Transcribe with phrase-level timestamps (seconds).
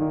[0.00, 0.08] Checkpoint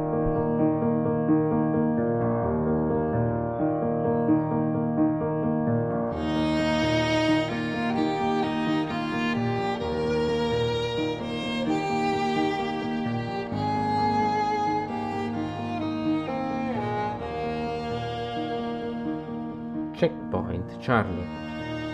[20.78, 21.26] Charlie,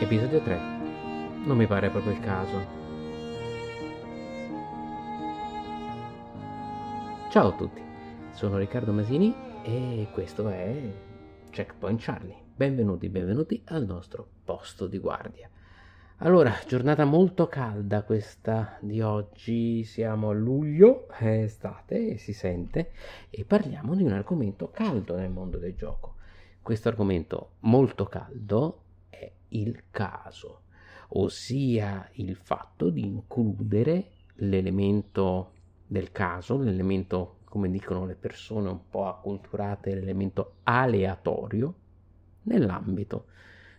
[0.01, 0.61] episodio 3.
[1.45, 2.76] Non mi pare proprio il caso.
[7.37, 7.83] Ciao a tutti,
[8.33, 10.75] sono Riccardo Masini e questo è
[11.51, 12.35] Checkpoint Charlie.
[12.57, 15.51] Benvenuti, benvenuti al nostro posto di guardia.
[16.21, 22.93] Allora, giornata molto calda questa di oggi, siamo a luglio, è estate e si sente,
[23.29, 26.15] e parliamo di un argomento caldo nel mondo del gioco
[26.63, 28.81] questo argomento molto caldo
[29.11, 30.63] è il caso,
[31.09, 35.51] ossia il fatto di includere l'elemento
[35.87, 41.75] del caso, l'elemento, come dicono le persone un po' acculturate, l'elemento aleatorio
[42.43, 43.27] nell'ambito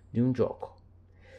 [0.10, 0.76] di un gioco.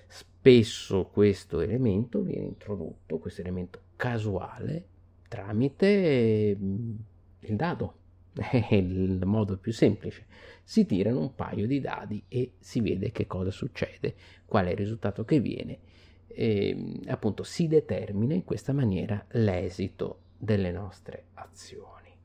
[0.07, 4.87] Spesso questo elemento viene introdotto, questo elemento casuale,
[5.29, 6.95] tramite mm,
[7.41, 7.95] il dado,
[8.35, 10.27] è il modo più semplice.
[10.63, 14.15] Si tirano un paio di dadi e si vede che cosa succede,
[14.45, 15.79] qual è il risultato che viene.
[16.27, 22.17] E, appunto si determina in questa maniera l'esito delle nostre azioni.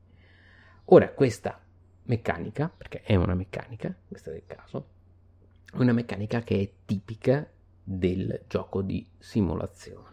[0.86, 1.60] Ora questa
[2.04, 4.86] meccanica, perché è una meccanica, questa del caso,
[5.72, 7.46] è una meccanica che è tipica
[7.82, 10.12] del gioco di simulazione.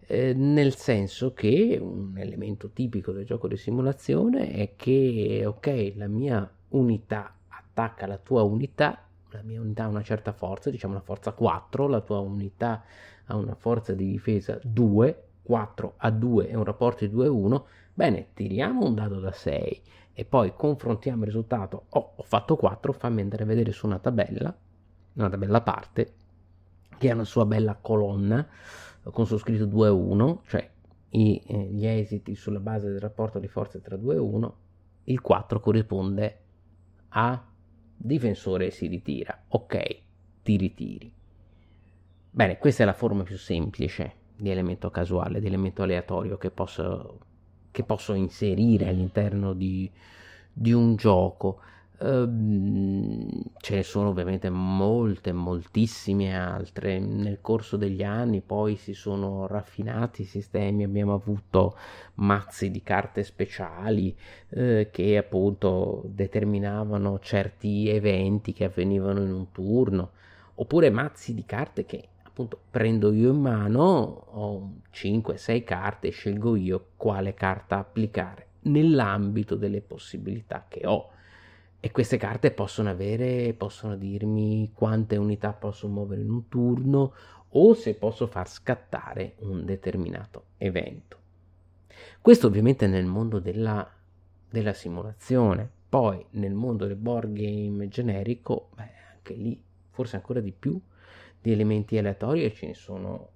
[0.00, 6.06] Eh, nel senso che un elemento tipico del gioco di simulazione è che, ok, la
[6.06, 11.02] mia unità attacca la tua unità, la mia unità ha una certa forza, diciamo una
[11.02, 12.84] forza 4, la tua unità
[13.26, 17.30] ha una forza di difesa 2, 4 a 2 è un rapporto di 2 a
[17.30, 19.82] 1, bene, tiriamo un dado da 6
[20.12, 23.98] e poi confrontiamo il risultato, oh, ho fatto 4, fammi andare a vedere su una
[23.98, 24.54] tabella,
[25.14, 26.14] una tabella a parte,
[26.98, 28.46] che ha una sua bella colonna,
[29.04, 30.70] con su scritto 2 a 1, cioè
[31.12, 34.56] i, eh, gli esiti sulla base del rapporto di forze tra 2 e 1,
[35.04, 36.40] il 4 corrisponde
[37.08, 37.42] a
[37.96, 39.44] difensore si ritira.
[39.48, 40.02] Ok,
[40.42, 41.10] ti ritiri.
[42.30, 47.18] Bene, questa è la forma più semplice di elemento casuale, di elemento aleatorio che posso,
[47.70, 49.90] che posso inserire all'interno di,
[50.52, 51.60] di un gioco.
[52.00, 57.00] Ehm, ce ne sono ovviamente molte, moltissime altre.
[57.00, 61.76] Nel corso degli anni poi si sono raffinati i sistemi, abbiamo avuto
[62.14, 64.16] mazzi di carte speciali
[64.50, 70.10] uh, che appunto determinavano certi eventi che avvenivano in un turno,
[70.54, 76.90] oppure mazzi di carte che appunto prendo io in mano, ho 5-6 carte, scelgo io
[76.94, 81.10] quale carta applicare nell'ambito delle possibilità che ho
[81.80, 87.12] e queste carte possono avere, possono dirmi quante unità posso muovere in un turno
[87.50, 91.16] o se posso far scattare un determinato evento.
[92.20, 93.88] Questo ovviamente nel mondo della,
[94.48, 99.60] della simulazione, poi nel mondo del board game generico, beh, anche lì
[99.90, 100.80] forse ancora di più
[101.48, 103.30] di elementi aleatori e ce ne sono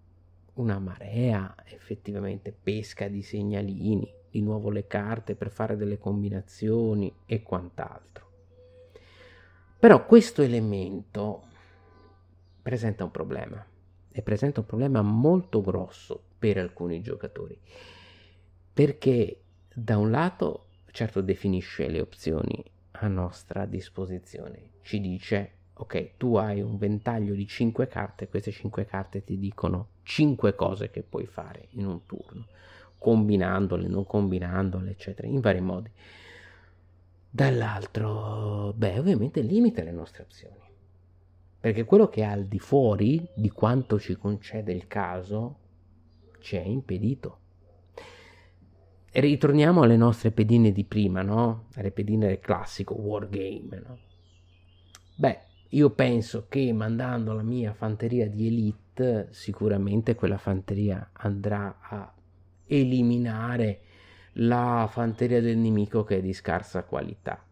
[0.55, 7.43] una marea, effettivamente pesca di segnalini, di nuovo le carte per fare delle combinazioni e
[7.43, 8.31] quant'altro.
[9.79, 11.45] Però questo elemento
[12.61, 13.65] presenta un problema
[14.11, 17.59] e presenta un problema molto grosso per alcuni giocatori
[18.75, 19.41] perché
[19.73, 22.63] da un lato certo definisce le opzioni
[22.93, 28.85] a nostra disposizione ci dice ok tu hai un ventaglio di 5 carte queste 5
[28.85, 32.47] carte ti dicono 5 cose che puoi fare in un turno
[32.99, 35.91] combinandole non combinandole eccetera in vari modi
[37.35, 40.61] Dall'altro, beh, ovviamente limita le nostre azioni.
[41.59, 45.57] Perché quello che è al di fuori di quanto ci concede il caso
[46.41, 47.39] ci è impedito.
[49.11, 51.69] E ritorniamo alle nostre pedine di prima, no?
[51.77, 53.99] Alle pedine del classico wargame, no?
[55.17, 55.41] Beh,
[55.75, 62.13] io penso che mandando la mia fanteria di elite, sicuramente quella fanteria andrà a
[62.67, 63.81] eliminare
[64.35, 67.43] la fanteria del nemico che è di scarsa qualità.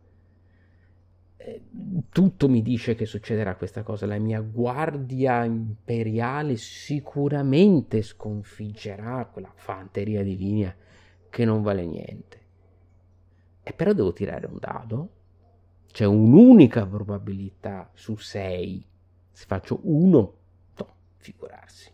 [1.39, 1.63] Eh,
[2.11, 4.05] tutto mi dice che succederà questa cosa.
[4.05, 10.75] La mia guardia imperiale sicuramente sconfiggerà quella fanteria di linea
[11.31, 12.39] che non vale niente.
[13.63, 15.09] E però devo tirare un dado.
[15.93, 18.87] C'è un'unica probabilità su 6.
[19.33, 20.35] Se faccio 1,
[20.77, 21.91] no, figurarsi.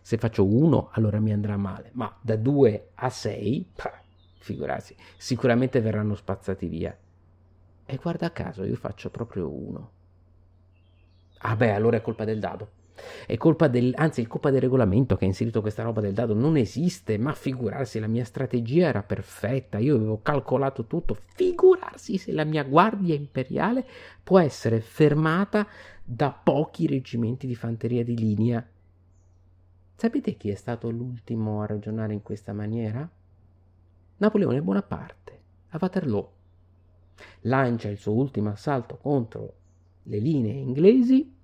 [0.00, 3.72] Se faccio 1 allora mi andrà male, ma da 2 a 6
[4.40, 6.96] figurarsi, sicuramente verranno spazzati via.
[7.84, 9.92] E guarda caso, io faccio proprio uno.
[11.38, 12.78] Ah beh, allora è colpa del dado.
[13.26, 16.34] È colpa del, anzi, è colpa del regolamento che ha inserito questa roba del dado.
[16.34, 19.78] Non esiste, ma figurarsi, la mia strategia era perfetta.
[19.78, 21.16] Io avevo calcolato tutto.
[21.34, 23.86] Figurarsi se la mia guardia imperiale
[24.22, 25.66] può essere fermata
[26.02, 28.66] da pochi reggimenti di fanteria di linea.
[29.94, 33.08] Sapete chi è stato l'ultimo a ragionare in questa maniera?
[34.16, 36.32] Napoleone Bonaparte, a Waterloo.
[37.42, 39.54] Lancia il suo ultimo assalto contro
[40.04, 41.36] le linee inglesi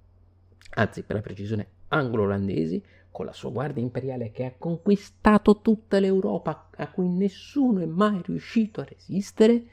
[0.78, 6.68] anzi per la precisione anglo-olandesi, con la sua guardia imperiale che ha conquistato tutta l'Europa
[6.76, 9.64] a cui nessuno è mai riuscito a resistere,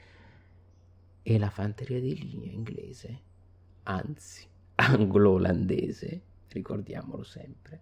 [1.22, 3.20] e la fanteria di linea inglese,
[3.84, 4.46] anzi
[4.76, 7.80] anglo-olandese, ricordiamolo sempre,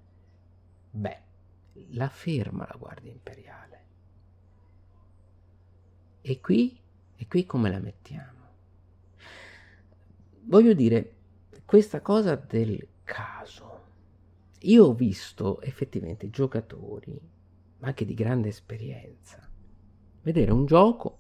[0.91, 1.21] beh,
[1.91, 3.81] la ferma la guardia imperiale.
[6.23, 6.79] E qui,
[7.17, 8.41] e qui come la mettiamo?
[10.45, 11.15] Voglio dire,
[11.65, 13.81] questa cosa del caso.
[14.61, 17.20] Io ho visto effettivamente giocatori,
[17.81, 19.47] anche di grande esperienza,
[20.23, 21.19] vedere un gioco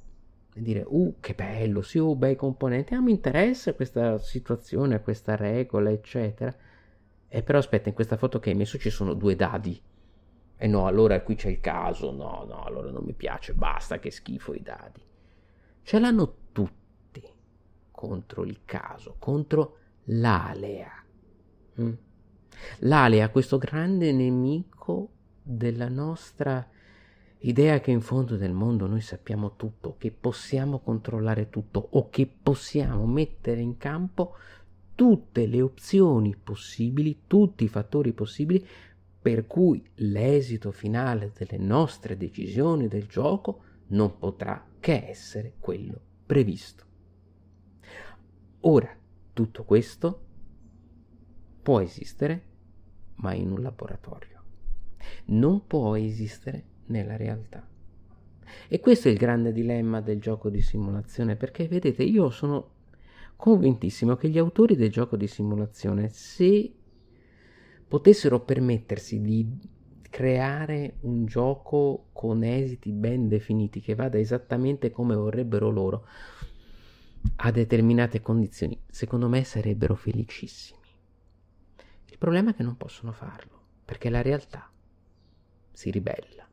[0.54, 5.36] e dire, uh, che bello, sì, uh, bei componenti, ah, mi interessa questa situazione, questa
[5.36, 6.54] regola, eccetera.
[7.28, 9.78] E però aspetta, in questa foto che hai messo ci sono due dadi.
[10.56, 14.10] E no, allora qui c'è il caso, no, no, allora non mi piace, basta, che
[14.10, 15.02] schifo i dadi.
[15.82, 17.22] Ce l'hanno tutti
[17.90, 21.01] contro il caso, contro l'alea.
[21.80, 21.92] Mm.
[22.80, 25.10] L'alea, questo grande nemico
[25.42, 26.66] della nostra
[27.44, 32.26] idea che in fondo del mondo noi sappiamo tutto, che possiamo controllare tutto o che
[32.26, 34.36] possiamo mettere in campo
[34.94, 38.64] tutte le opzioni possibili, tutti i fattori possibili
[39.20, 46.84] per cui l'esito finale delle nostre decisioni del gioco non potrà che essere quello previsto.
[48.60, 48.94] Ora,
[49.32, 50.20] tutto questo
[51.62, 52.42] può esistere,
[53.16, 54.42] ma in un laboratorio.
[55.26, 57.66] Non può esistere nella realtà.
[58.68, 62.70] E questo è il grande dilemma del gioco di simulazione, perché vedete, io sono
[63.36, 66.72] convintissimo che gli autori del gioco di simulazione, se
[67.86, 69.58] potessero permettersi di
[70.10, 76.06] creare un gioco con esiti ben definiti, che vada esattamente come vorrebbero loro,
[77.36, 80.81] a determinate condizioni, secondo me sarebbero felicissimi
[82.22, 84.70] problema è che non possono farlo, perché la realtà
[85.72, 86.48] si ribella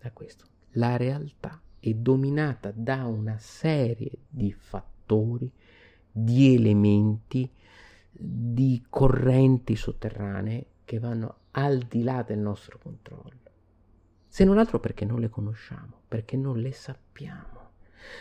[0.00, 0.44] a questo.
[0.72, 5.48] La realtà è dominata da una serie di fattori,
[6.10, 7.48] di elementi,
[8.10, 13.52] di correnti sotterranee che vanno al di là del nostro controllo.
[14.26, 17.53] Se non altro perché non le conosciamo, perché non le sappiamo.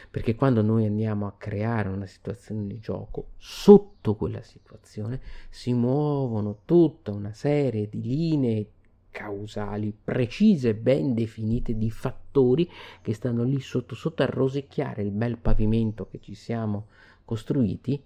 [0.10, 6.60] Perché quando noi andiamo a creare una situazione di gioco, sotto quella situazione si muovono
[6.66, 8.72] tutta una serie di linee
[9.14, 12.70] causali precise, ben definite di fattori
[13.02, 16.88] che stanno lì sotto sotto a rosicchiare il bel pavimento che ci siamo
[17.24, 18.04] costruiti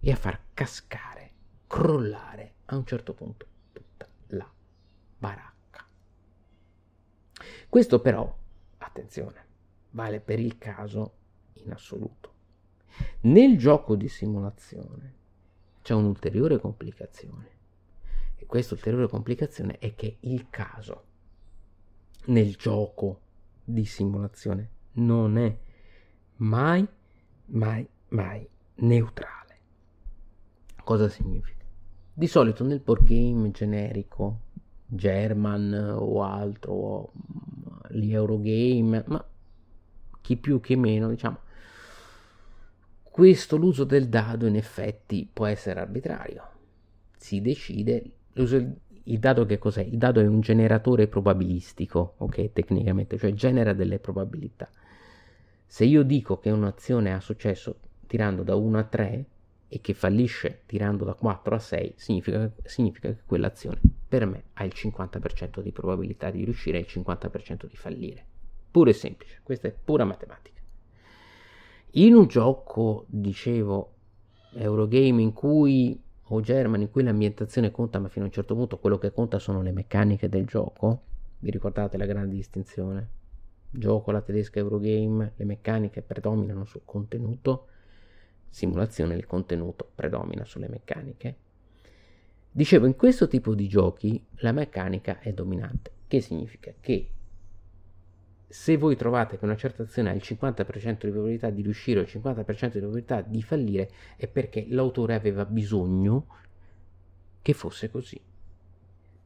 [0.00, 1.30] e a far cascare,
[1.66, 4.50] crollare a un certo punto tutta la
[5.18, 5.86] baracca.
[7.68, 8.36] Questo però,
[8.78, 9.44] attenzione,
[9.92, 11.14] vale per il caso
[11.54, 12.30] in assoluto.
[13.22, 15.14] Nel gioco di simulazione
[15.82, 17.50] c'è un'ulteriore complicazione
[18.36, 21.04] e questa ulteriore complicazione è che il caso
[22.26, 23.20] nel gioco
[23.64, 25.56] di simulazione non è
[26.36, 26.86] mai,
[27.46, 29.40] mai, mai neutrale.
[30.84, 31.64] Cosa significa?
[32.12, 34.40] Di solito nel board game generico,
[34.86, 37.12] German o altro, o
[37.88, 39.24] gli Eurogame, ma
[40.22, 41.38] chi più chi meno, diciamo.
[43.02, 46.48] Questo l'uso del dado in effetti può essere arbitrario.
[47.14, 48.02] Si decide
[48.32, 48.56] l'uso
[49.04, 49.82] il dado che cos'è?
[49.82, 54.70] Il dado è un generatore probabilistico, ok, tecnicamente, cioè genera delle probabilità.
[55.66, 59.24] Se io dico che un'azione ha successo tirando da 1 a 3
[59.68, 64.64] e che fallisce tirando da 4 a 6, significa, significa che quell'azione per me ha
[64.64, 68.26] il 50% di probabilità di riuscire e il 50% di fallire
[68.72, 70.60] puro e semplice, questa è pura matematica.
[71.92, 73.92] In un gioco, dicevo,
[74.54, 76.00] Eurogame in cui
[76.34, 79.38] o German in cui l'ambientazione conta, ma fino a un certo punto quello che conta
[79.38, 81.02] sono le meccaniche del gioco.
[81.38, 83.08] Vi ricordate la grande distinzione?
[83.70, 87.66] Gioco la tedesca Eurogame, le meccaniche predominano sul contenuto,
[88.48, 91.36] simulazione il contenuto predomina sulle meccaniche.
[92.50, 97.10] Dicevo, in questo tipo di giochi la meccanica è dominante, che significa che
[98.52, 102.02] se voi trovate che una certa azione ha il 50% di probabilità di riuscire o
[102.02, 106.26] il 50% di probabilità di fallire, è perché l'autore aveva bisogno
[107.40, 108.20] che fosse così.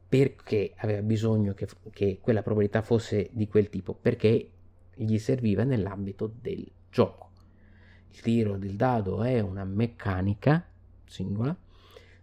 [0.07, 3.93] Perché aveva bisogno che, che quella probabilità fosse di quel tipo?
[3.93, 4.49] Perché
[4.95, 7.31] gli serviva nell'ambito del gioco.
[8.11, 10.65] Il tiro del dado è una meccanica
[11.05, 11.53] singola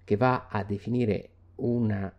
[0.03, 2.11] che va a definire una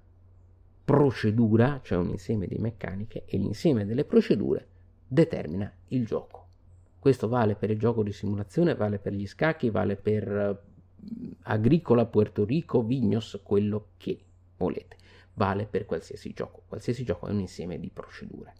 [0.83, 4.73] procedura, cioè un insieme di meccaniche, e l'insieme delle procedure
[5.07, 6.47] determina il gioco.
[6.99, 12.05] Questo vale per il gioco di simulazione, vale per gli scacchi, vale per uh, Agricola,
[12.05, 14.19] Puerto Rico, Vignos, quello che
[14.57, 14.97] volete.
[15.33, 16.63] Vale per qualsiasi gioco.
[16.67, 18.53] Qualsiasi gioco è un insieme di procedure.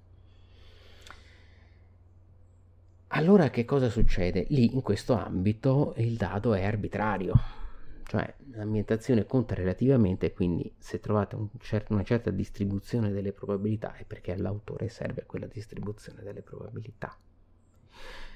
[3.09, 4.45] Allora che cosa succede?
[4.49, 7.33] Lì in questo ambito il dado è arbitrario,
[8.05, 14.05] cioè l'ambientazione conta relativamente, quindi se trovate un cer- una certa distribuzione delle probabilità è
[14.05, 17.17] perché all'autore serve quella distribuzione delle probabilità.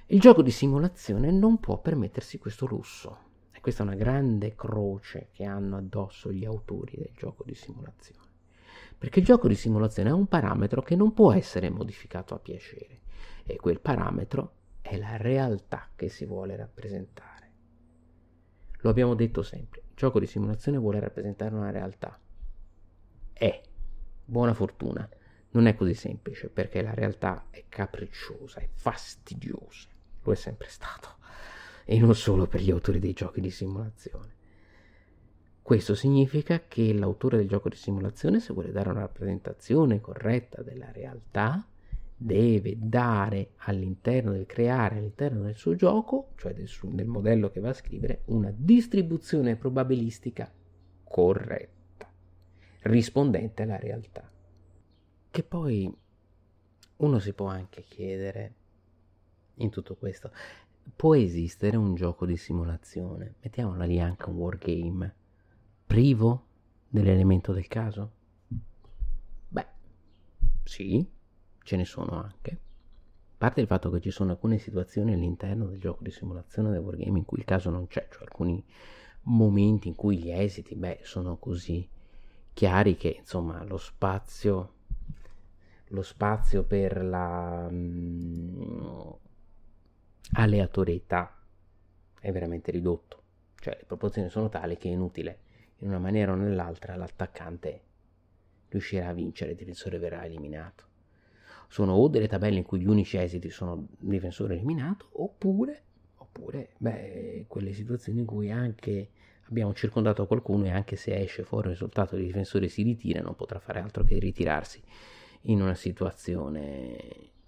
[0.08, 5.28] Il gioco di simulazione non può permettersi questo lusso e questa è una grande croce
[5.32, 8.28] che hanno addosso gli autori del gioco di simulazione.
[8.98, 13.02] Perché il gioco di simulazione è un parametro che non può essere modificato a piacere
[13.46, 17.29] e quel parametro è la realtà che si vuole rappresentare.
[18.82, 22.18] Lo abbiamo detto sempre, il gioco di simulazione vuole rappresentare una realtà.
[23.34, 23.62] È,
[24.24, 25.08] buona fortuna,
[25.52, 29.90] non è così semplice perché la realtà è capricciosa, è fastidiosa,
[30.22, 31.16] lo è sempre stato,
[31.84, 34.38] e non solo per gli autori dei giochi di simulazione.
[35.62, 40.92] Questo significa che l'autore del gioco di simulazione, se vuole dare una rappresentazione corretta della
[40.92, 41.68] realtà,
[42.22, 47.62] deve dare all'interno del creare all'interno del suo gioco, cioè del, suo, del modello che
[47.62, 50.52] va a scrivere, una distribuzione probabilistica
[51.02, 52.12] corretta,
[52.82, 54.30] rispondente alla realtà.
[55.32, 55.98] Che poi
[56.98, 58.56] uno si può anche chiedere
[59.56, 60.30] in tutto questo,
[60.94, 65.16] può esistere un gioco di simulazione, mettiamola lì anche un wargame,
[65.88, 66.48] privo
[66.90, 68.12] dell'elemento del caso?
[69.48, 69.68] Beh,
[70.66, 71.18] sì,
[71.70, 72.52] ce ne sono anche.
[72.52, 76.80] A parte il fatto che ci sono alcune situazioni all'interno del gioco di simulazione del
[76.80, 78.66] wargame in cui il caso non c'è, cioè alcuni
[79.24, 81.88] momenti in cui gli esiti, beh, sono così
[82.54, 84.74] chiari che insomma lo spazio
[85.90, 89.16] lo spazio per la um,
[90.34, 91.38] aleatorietà
[92.20, 93.22] è veramente ridotto,
[93.60, 95.40] cioè le proporzioni sono tali che è inutile
[95.78, 97.82] in una maniera o nell'altra l'attaccante
[98.70, 100.89] riuscirà a vincere, il difensore verrà eliminato
[101.70, 105.84] sono o delle tabelle in cui gli unici esiti sono difensore eliminato, oppure,
[106.16, 109.12] oppure beh, quelle situazioni in cui anche
[109.44, 113.36] abbiamo circondato qualcuno e anche se esce fuori il risultato il difensore si ritira, non
[113.36, 114.82] potrà fare altro che ritirarsi
[115.44, 116.98] in una situazione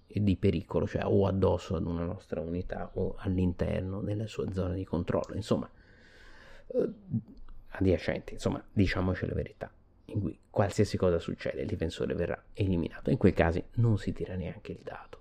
[0.06, 4.84] di pericolo, cioè o addosso ad una nostra unità o all'interno della sua zona di
[4.84, 5.68] controllo, insomma,
[6.68, 6.88] eh,
[7.70, 9.72] adiacenti, insomma, diciamoci la verità
[10.12, 13.10] in cui qualsiasi cosa succede il difensore verrà eliminato.
[13.10, 15.20] In quei casi non si tira neanche il dado.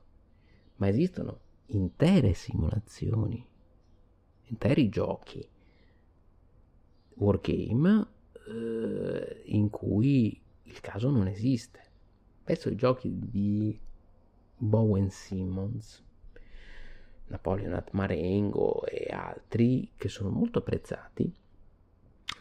[0.75, 3.45] Ma esistono intere simulazioni,
[4.43, 5.47] interi giochi,
[7.15, 8.07] wargame,
[8.47, 11.79] eh, in cui il caso non esiste.
[12.43, 13.79] Penso ai giochi di
[14.57, 16.03] Bowen Simmons,
[17.27, 21.33] Napoleon at Marengo e altri che sono molto apprezzati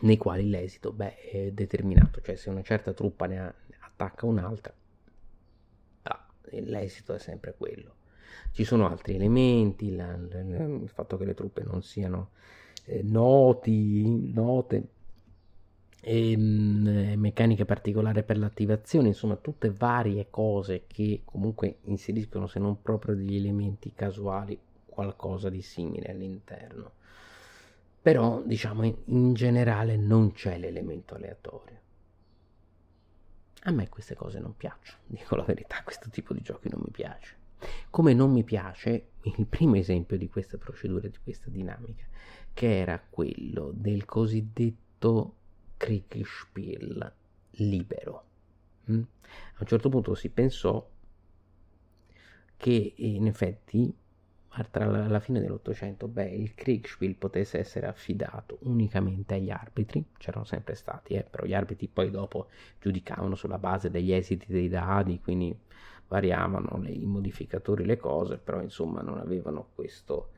[0.00, 4.26] nei quali l'esito beh, è determinato, cioè se una certa truppa ne, ha, ne attacca
[4.26, 4.72] un'altra,
[6.02, 7.94] ah, l'esito è sempre quello.
[8.52, 12.30] Ci sono altri elementi, la, la, il fatto che le truppe non siano
[12.84, 14.88] eh, noti, note,
[16.00, 22.80] e, mh, meccaniche particolari per l'attivazione, insomma tutte varie cose che comunque inseriscono se non
[22.80, 26.92] proprio degli elementi casuali qualcosa di simile all'interno
[28.02, 31.78] però diciamo in, generale non c'è l'elemento aleatorio.
[33.64, 36.90] A me queste cose non piacciono, dico la verità, questo tipo di giochi non mi
[36.90, 37.36] piace.
[37.90, 42.04] Come non mi piace il primo esempio di questa procedura, di questa dinamica,
[42.54, 45.34] che era quello del cosiddetto
[45.76, 47.14] Kriegspiel
[47.52, 48.24] libero.
[48.90, 49.02] Mm?
[49.02, 50.88] A un certo punto si pensò
[52.56, 53.94] che in effetti
[54.70, 60.74] tra la fine dell'Ottocento, beh, il Kriegspiel potesse essere affidato unicamente agli arbitri, c'erano sempre
[60.74, 62.48] stati, eh, però gli arbitri poi dopo
[62.80, 65.56] giudicavano sulla base degli esiti dei dadi, quindi
[66.08, 70.30] variavano i modificatori, le cose, però insomma non avevano questo,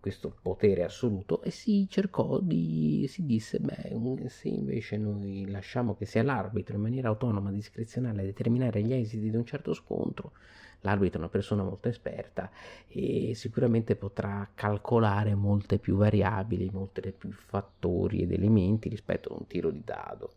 [0.00, 3.94] questo potere assoluto e si cercò di, si disse, beh,
[4.28, 9.28] se invece noi lasciamo che sia l'arbitro in maniera autonoma, discrezionale, a determinare gli esiti
[9.28, 10.32] di un certo scontro,
[10.80, 12.50] L'arbitro è una persona molto esperta
[12.88, 19.46] e sicuramente potrà calcolare molte più variabili, molti più fattori ed elementi rispetto a un
[19.46, 20.32] tiro di dado.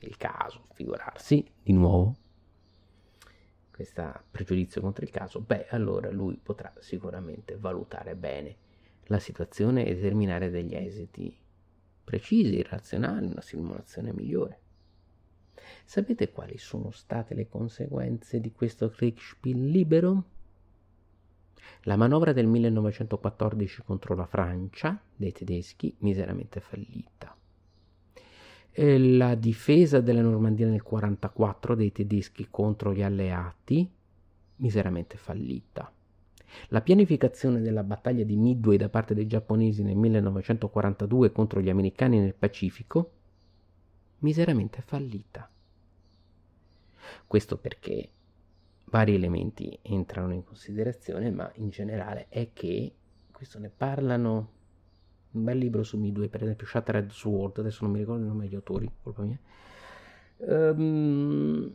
[0.00, 2.16] Il caso, figurarsi, di nuovo,
[3.70, 8.56] questo pregiudizio contro il caso, beh, allora lui potrà sicuramente valutare bene
[9.06, 11.34] la situazione e determinare degli esiti
[12.02, 14.60] precisi, razionali, una simulazione migliore.
[15.84, 20.24] Sapete quali sono state le conseguenze di questo Kriegspiel libero?
[21.82, 27.36] La manovra del 1914 contro la Francia dei tedeschi miseramente fallita.
[28.70, 33.90] E la difesa della Normandia nel 1944 dei tedeschi contro gli alleati
[34.56, 35.92] miseramente fallita.
[36.68, 42.18] La pianificazione della battaglia di Midway da parte dei giapponesi nel 1942 contro gli americani
[42.18, 43.10] nel Pacifico
[44.22, 45.48] miseramente fallita.
[47.26, 48.10] Questo perché
[48.86, 52.94] vari elementi entrano in considerazione, ma in generale è che
[53.30, 54.50] questo ne parlano
[55.32, 58.44] un bel libro su Midway, per esempio Shattered Sword, adesso non mi ricordo il nome
[58.44, 59.38] degli autori, colpa mia.
[60.36, 61.72] Um,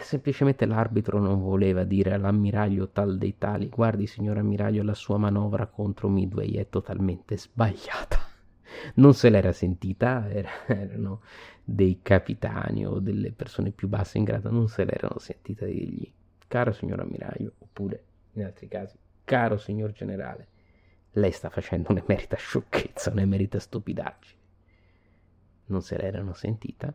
[0.00, 5.66] semplicemente l'arbitro non voleva dire all'ammiraglio tal dei tali, guardi signor ammiraglio, la sua manovra
[5.66, 8.15] contro Midway è totalmente sbagliata.
[8.94, 11.22] Non se l'era sentita, era, erano
[11.68, 16.08] dei capitani o delle persone più basse in grado non se l'erano sentita dirgli
[16.46, 18.04] caro signor ammiraglio oppure
[18.34, 20.46] in altri casi caro signor generale
[21.16, 24.40] lei sta facendo un'emerita sciocchezza un'emerita stupidaggine.
[25.66, 26.94] Non se l'erano sentita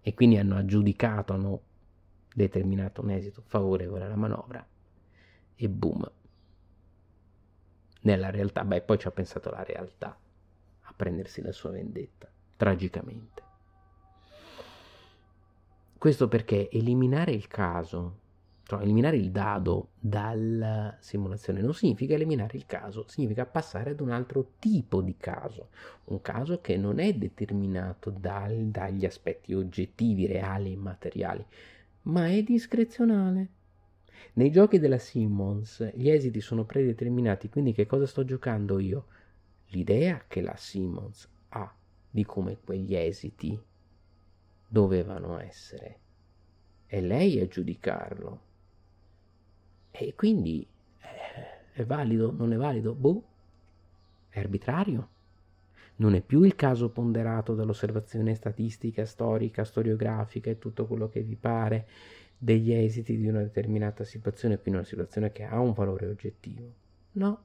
[0.00, 1.62] e quindi hanno aggiudicato hanno
[2.34, 4.66] determinato un esito favorevole alla manovra
[5.54, 6.10] e boom.
[8.02, 10.18] Nella realtà beh poi ci ha pensato la realtà
[11.00, 13.48] prendersi la sua vendetta tragicamente
[16.00, 18.20] questo perché eliminare il caso,
[18.62, 24.08] cioè eliminare il dado dalla simulazione non significa eliminare il caso, significa passare ad un
[24.08, 25.68] altro tipo di caso,
[26.04, 31.44] un caso che non è determinato dal, dagli aspetti oggettivi, reali e materiali,
[32.04, 33.48] ma è discrezionale.
[34.32, 39.04] Nei giochi della Simmons gli esiti sono predeterminati, quindi che cosa sto giocando io?
[39.72, 41.72] L'idea che la Simmons ha
[42.10, 43.58] di come quegli esiti
[44.66, 45.98] dovevano essere.
[46.86, 48.40] È lei a giudicarlo.
[49.92, 50.66] E quindi
[50.98, 52.94] eh, è valido, non è valido?
[52.94, 53.22] Boh,
[54.28, 55.08] è arbitrario.
[55.96, 61.36] Non è più il caso ponderato dall'osservazione statistica, storica, storiografica e tutto quello che vi
[61.36, 61.86] pare
[62.36, 66.72] degli esiti di una determinata situazione, quindi una situazione che ha un valore oggettivo.
[67.12, 67.42] No,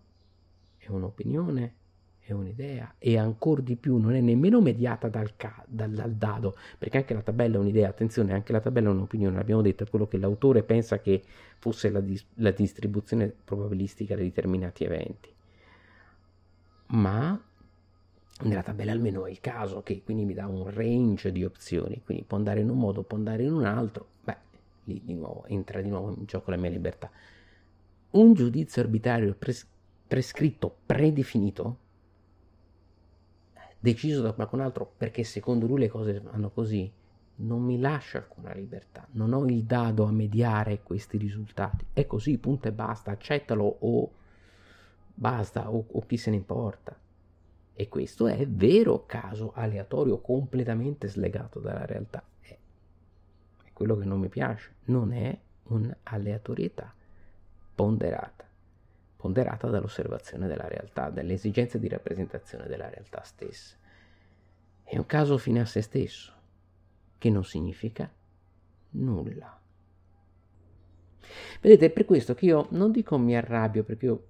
[0.78, 1.84] è un'opinione
[2.26, 6.58] è un'idea e ancora di più non è nemmeno mediata dal, ca- dal, dal, dado,
[6.80, 9.88] perché anche la tabella è un'idea, attenzione, anche la tabella è un'opinione, l'abbiamo detto, è
[9.88, 11.22] quello che l'autore pensa che
[11.60, 15.32] fosse la, dis- la distribuzione probabilistica di determinati eventi.
[16.88, 17.40] Ma
[18.42, 22.24] nella tabella almeno è il caso, che quindi mi dà un range di opzioni, quindi
[22.24, 24.38] può andare in un modo, può andare in un altro, beh,
[24.86, 27.12] lì di nuovo entra di nuovo in gioco la mia libertà.
[28.12, 29.68] Un giudizio arbitrario pres-
[30.08, 31.84] prescritto, predefinito,
[33.86, 36.92] deciso da qualcun altro perché secondo lui le cose vanno così,
[37.38, 41.86] non mi lascia alcuna libertà, non ho il dado a mediare questi risultati.
[41.94, 44.12] È così, punto e basta, accettalo o
[45.14, 46.98] basta o, o chi se ne importa.
[47.78, 52.24] E questo è vero caso aleatorio, completamente slegato dalla realtà.
[52.40, 52.58] È,
[53.66, 56.92] è quello che non mi piace, non è un'aleatorietà
[57.76, 58.45] ponderata
[59.26, 63.76] ponderata dall'osservazione della realtà, dalle esigenze di rappresentazione della realtà stessa.
[64.84, 66.32] È un caso fine a se stesso,
[67.18, 68.08] che non significa
[68.92, 69.60] nulla.
[71.60, 74.26] Vedete, è per questo che io non dico mi arrabbio, perché io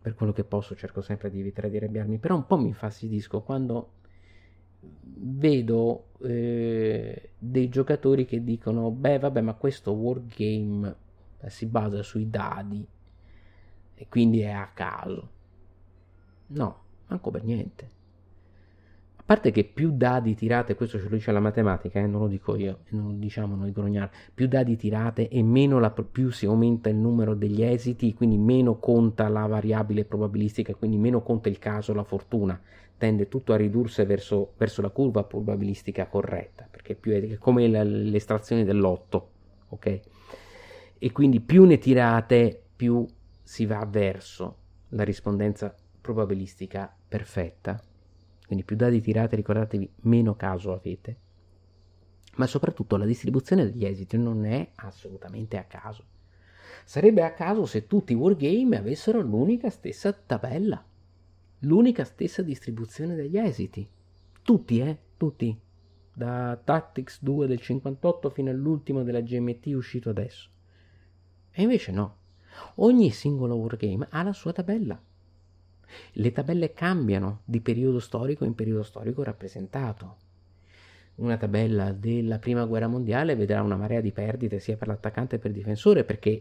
[0.00, 3.42] per quello che posso cerco sempre di evitare di arrabbiarmi, però un po' mi infastidisco
[3.42, 3.92] quando
[4.80, 10.96] vedo eh, dei giocatori che dicono beh vabbè ma questo wargame
[11.46, 12.84] si basa sui dadi
[14.02, 15.28] e quindi è a caso.
[16.48, 17.88] No, manco per niente.
[19.14, 22.26] A parte che più dadi tirate, questo ce lo dice la matematica, eh, non lo
[22.26, 26.46] dico io, non lo diciamo noi grognare, più dadi tirate e meno la, più si
[26.46, 31.60] aumenta il numero degli esiti, quindi meno conta la variabile probabilistica, quindi meno conta il
[31.60, 32.60] caso, la fortuna,
[32.98, 37.68] tende tutto a ridursi verso, verso la curva probabilistica corretta, perché più è, è come
[37.68, 39.28] l'estrazione dell'otto,
[39.68, 40.00] ok?
[40.98, 43.06] E quindi più ne tirate, più
[43.52, 44.56] si va verso
[44.90, 47.78] la rispondenza probabilistica perfetta.
[48.46, 51.18] Quindi più dati tirate, ricordatevi, meno caso avete.
[52.36, 56.02] Ma soprattutto la distribuzione degli esiti non è assolutamente a caso.
[56.86, 60.82] Sarebbe a caso se tutti i wargame avessero l'unica stessa tabella,
[61.58, 63.86] l'unica stessa distribuzione degli esiti.
[64.40, 64.98] Tutti, eh?
[65.18, 65.60] Tutti.
[66.14, 70.48] Da Tactics 2 del 58 fino all'ultimo della GMT uscito adesso.
[71.50, 72.20] E invece no.
[72.76, 75.00] Ogni singolo wargame ha la sua tabella.
[76.12, 80.16] Le tabelle cambiano di periodo storico in periodo storico rappresentato.
[81.16, 85.42] Una tabella della prima guerra mondiale vedrà una marea di perdite sia per l'attaccante che
[85.42, 86.40] per il difensore, perché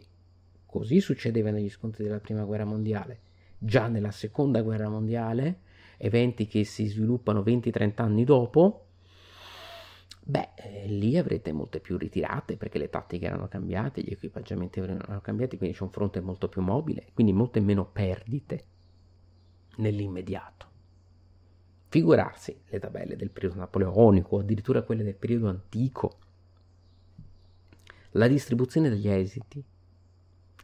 [0.66, 3.20] così succedeva negli scontri della prima guerra mondiale.
[3.58, 5.60] Già nella seconda guerra mondiale,
[5.98, 8.86] eventi che si sviluppano 20-30 anni dopo,
[10.24, 15.20] beh, eh, lì avrete molte più ritirate perché le tattiche erano cambiate, gli equipaggiamenti erano
[15.22, 18.64] cambiati, quindi c'è un fronte molto più mobile, quindi molte meno perdite
[19.78, 20.70] nell'immediato.
[21.88, 26.18] Figurarsi le tabelle del periodo napoleonico, addirittura quelle del periodo antico.
[28.12, 29.62] La distribuzione degli esiti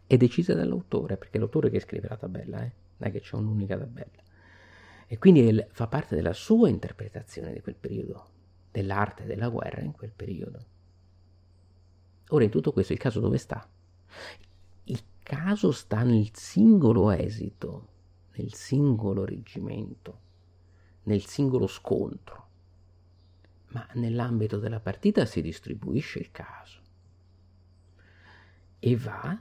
[0.06, 2.72] è decisa dall'autore, perché è l'autore che scrive la tabella, eh?
[2.98, 4.24] non è che c'è un'unica tabella.
[5.06, 8.30] E quindi fa parte della sua interpretazione di quel periodo,
[8.72, 10.66] dell'arte della guerra in quel periodo.
[12.30, 13.68] Ora in tutto questo il caso dove sta?
[14.86, 17.96] Il caso sta nel singolo esito
[18.38, 20.20] nel singolo reggimento,
[21.04, 22.46] nel singolo scontro,
[23.70, 26.82] ma nell'ambito della partita si distribuisce il caso
[28.80, 29.40] e va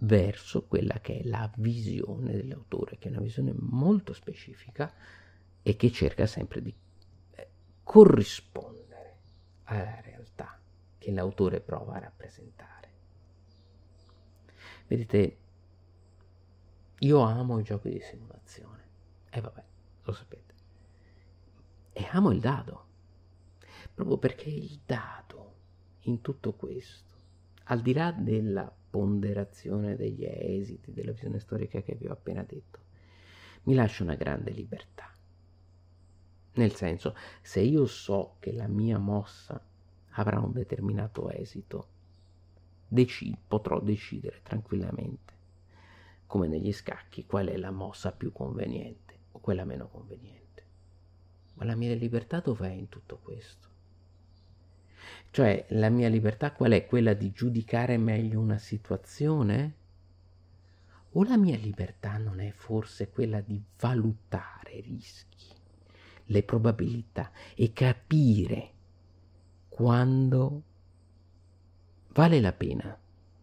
[0.00, 4.92] verso quella che è la visione dell'autore, che è una visione molto specifica
[5.62, 6.74] e che cerca sempre di
[7.88, 9.16] corrispondere
[9.64, 10.60] alla realtà
[10.98, 12.90] che l'autore prova a rappresentare.
[14.86, 15.38] Vedete,
[16.98, 18.82] io amo i giochi di simulazione.
[19.30, 19.64] E vabbè,
[20.02, 20.54] lo sapete.
[21.94, 22.84] E amo il dado.
[23.94, 25.54] Proprio perché il dado
[26.00, 27.14] in tutto questo,
[27.64, 32.80] al di là della ponderazione degli esiti, della visione storica che vi ho appena detto,
[33.62, 35.10] mi lascia una grande libertà.
[36.58, 39.64] Nel senso, se io so che la mia mossa
[40.10, 41.86] avrà un determinato esito,
[42.88, 45.36] dec- potrò decidere tranquillamente
[46.26, 50.64] come negli scacchi, qual è la mossa più conveniente o quella meno conveniente.
[51.54, 53.68] Ma la mia libertà dov'è in tutto questo?
[55.30, 56.86] Cioè, la mia libertà qual è?
[56.86, 59.74] Quella di giudicare meglio una situazione?
[61.12, 65.54] O la mia libertà non è forse quella di valutare rischi,
[66.30, 68.72] le probabilità e capire
[69.68, 70.62] quando
[72.12, 72.98] vale la pena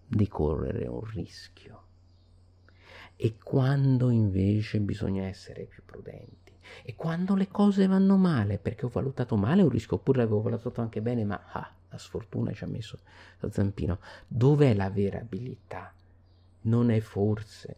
[0.08, 1.84] di correre un rischio?
[3.18, 6.52] e quando invece bisogna essere più prudenti
[6.84, 10.82] e quando le cose vanno male perché ho valutato male un rischio oppure l'avevo valutato
[10.82, 13.00] anche bene ma ah, la sfortuna ci ha messo
[13.40, 15.94] lo zampino dov'è la vera abilità
[16.62, 17.78] non è forse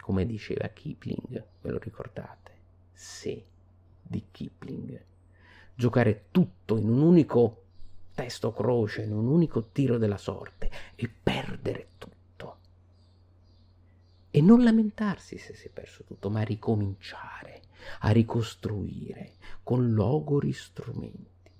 [0.00, 2.52] come diceva Kipling ve lo ricordate
[2.92, 3.44] se
[4.10, 5.04] di Kipling
[5.74, 7.62] giocare tutto in un unico
[8.12, 12.58] testo croce in un unico tiro della sorte e perdere tutto
[14.32, 17.62] e non lamentarsi se si è perso tutto, ma ricominciare
[18.00, 21.50] a ricostruire con logori strumenti.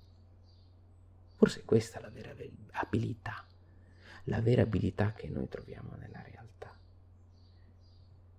[1.34, 2.32] Forse questa è la vera
[2.72, 3.44] abilità,
[4.24, 6.76] la vera abilità che noi troviamo nella realtà.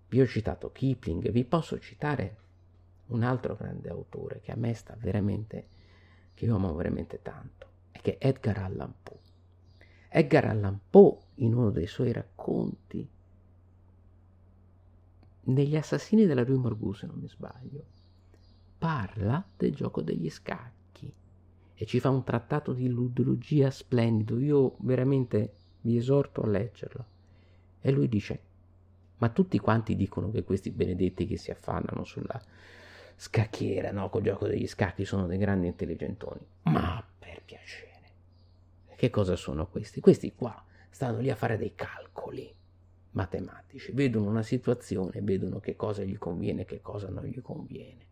[0.08, 2.38] Vi ho citato Kipling, vi posso citare
[3.12, 5.68] un altro grande autore che a me sta veramente,
[6.34, 9.20] che io amo veramente tanto, e che è Edgar Allan Poe.
[10.10, 13.08] Edgar Allan Poe, in uno dei suoi racconti,
[15.44, 17.86] negli assassini della Rue Morgue, se non mi sbaglio,
[18.78, 20.82] parla del gioco degli scacchi
[21.74, 24.40] e ci fa un trattato di ludologia splendido.
[24.40, 27.06] Io veramente vi esorto a leggerlo.
[27.82, 28.40] E lui dice:
[29.18, 32.40] Ma tutti quanti dicono che questi benedetti che si affannano sulla
[33.22, 36.44] scacchiera, no, col gioco degli scacchi, sono dei grandi intelligentoni.
[36.64, 38.02] Ma per piacere,
[38.96, 40.00] che cosa sono questi?
[40.00, 42.52] Questi qua stanno lì a fare dei calcoli
[43.12, 48.06] matematici, vedono una situazione, vedono che cosa gli conviene che cosa non gli conviene.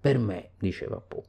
[0.00, 1.22] Per me, diceva Poe,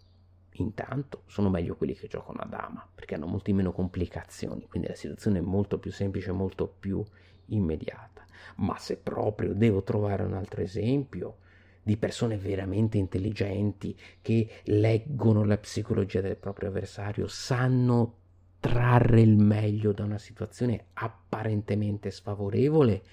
[0.54, 4.96] intanto sono meglio quelli che giocano a dama, perché hanno molti meno complicazioni, quindi la
[4.96, 7.06] situazione è molto più semplice, molto più
[7.48, 8.26] immediata.
[8.58, 11.38] Ma se proprio devo trovare un altro esempio
[11.84, 18.16] di persone veramente intelligenti che leggono la psicologia del proprio avversario, sanno
[18.60, 23.04] trarre il meglio da una situazione apparentemente sfavorevole,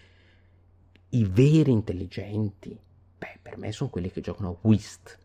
[1.10, 2.76] i veri intelligenti,
[3.16, 5.18] beh, per me sono quelli che giocano a whist.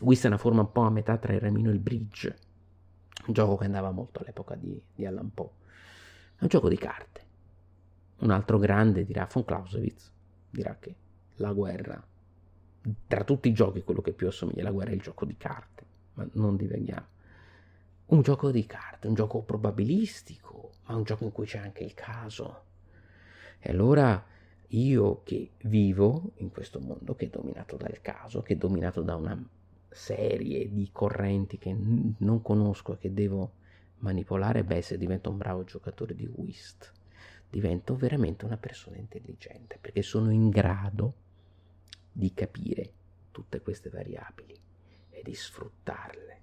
[0.00, 2.36] Whist è una forma un po' a metà tra il remino e il bridge,
[3.26, 5.48] un gioco che andava molto all'epoca di, di Allan Poe.
[6.36, 7.27] È un gioco di carte.
[8.20, 10.12] Un altro grande dirà, von Clausewitz,
[10.50, 10.94] dirà che
[11.36, 12.04] la guerra,
[13.06, 15.84] tra tutti i giochi, quello che più assomiglia alla guerra è il gioco di carte,
[16.14, 17.06] ma non divaghiamo.
[18.06, 21.94] Un gioco di carte, un gioco probabilistico, ma un gioco in cui c'è anche il
[21.94, 22.64] caso.
[23.60, 24.24] E allora
[24.68, 29.14] io che vivo in questo mondo che è dominato dal caso, che è dominato da
[29.14, 29.40] una
[29.88, 31.74] serie di correnti che
[32.18, 33.52] non conosco e che devo
[33.98, 36.92] manipolare, beh, se divento un bravo giocatore di whist,
[37.50, 41.14] divento veramente una persona intelligente, perché sono in grado
[42.12, 42.92] di capire
[43.30, 44.58] tutte queste variabili
[45.10, 46.36] e di sfruttarle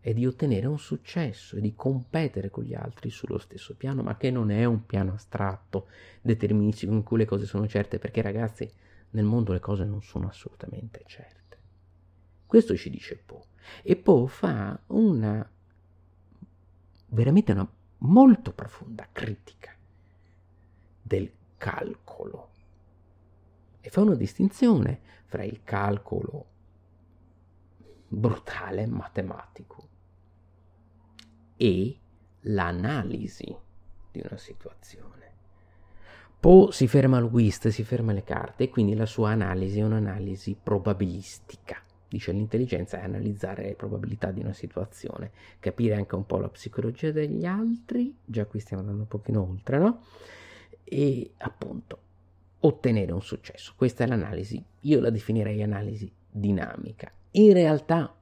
[0.00, 4.16] e di ottenere un successo e di competere con gli altri sullo stesso piano, ma
[4.16, 5.88] che non è un piano astratto,
[6.22, 8.70] deterministico, in cui le cose sono certe, perché ragazzi,
[9.10, 11.58] nel mondo le cose non sono assolutamente certe.
[12.46, 13.42] Questo ci dice Poe.
[13.82, 15.48] E Poe fa una
[17.08, 19.76] veramente una molto profonda critica
[21.02, 22.48] del calcolo
[23.80, 26.46] e fa una distinzione fra il calcolo
[28.08, 29.88] brutale matematico
[31.56, 31.98] e
[32.40, 33.56] l'analisi
[34.10, 35.18] di una situazione.
[36.40, 39.82] Poe si ferma al whist, si ferma alle carte e quindi la sua analisi è
[39.82, 41.76] un'analisi probabilistica.
[42.08, 47.12] Dice l'intelligenza è analizzare le probabilità di una situazione, capire anche un po' la psicologia
[47.12, 50.02] degli altri, già qui stiamo andando un pochino oltre, no?
[50.92, 51.98] E appunto
[52.60, 53.74] ottenere un successo.
[53.76, 57.10] Questa è l'analisi, io la definirei analisi dinamica.
[57.32, 58.12] In realtà,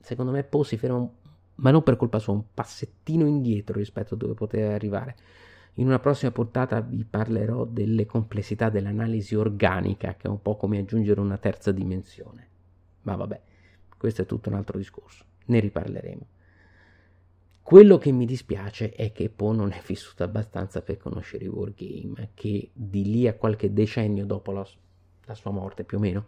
[0.00, 1.08] secondo me, Poe si ferma
[1.60, 5.16] ma non per colpa sua, un passettino indietro rispetto a dove poteva arrivare.
[5.74, 10.78] In una prossima puntata vi parlerò delle complessità dell'analisi organica, che è un po' come
[10.78, 12.46] aggiungere una terza dimensione.
[13.02, 13.40] Ma vabbè,
[13.96, 16.26] questo è tutto un altro discorso, ne riparleremo.
[17.68, 22.30] Quello che mi dispiace è che Poe non è vissuto abbastanza per conoscere i wargame,
[22.32, 24.66] che di lì a qualche decennio dopo la,
[25.26, 26.24] la sua morte più o meno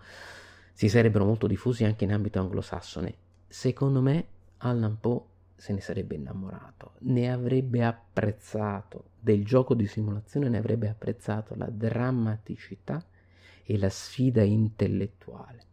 [0.75, 3.15] si sarebbero molto diffusi anche in ambito anglosassone.
[3.49, 4.27] Secondo me
[4.59, 5.23] Allan Poe
[5.57, 11.71] se ne sarebbe innamorato, ne avrebbe apprezzato del gioco di simulazione, ne avrebbe apprezzato la
[11.71, 13.03] drammaticità
[13.65, 15.65] e la sfida intellettuale,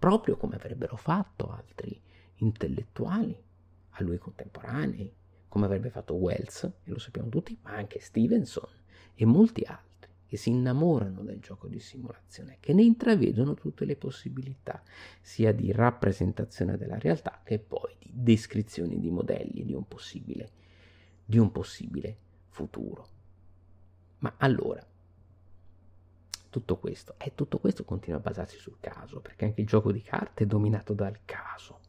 [0.00, 1.96] proprio come avrebbero fatto altri
[2.38, 3.44] intellettuali
[3.98, 5.12] a lui contemporanei,
[5.48, 8.68] come avrebbe fatto Wells, e lo sappiamo tutti, ma anche Stevenson
[9.14, 13.96] e molti altri che si innamorano del gioco di simulazione, che ne intravedono tutte le
[13.96, 14.82] possibilità,
[15.20, 20.50] sia di rappresentazione della realtà che poi di descrizioni di modelli di un possibile,
[21.24, 23.08] di un possibile futuro.
[24.18, 24.84] Ma allora,
[26.50, 30.02] tutto questo, e tutto questo continua a basarsi sul caso, perché anche il gioco di
[30.02, 31.80] carte è dominato dal caso.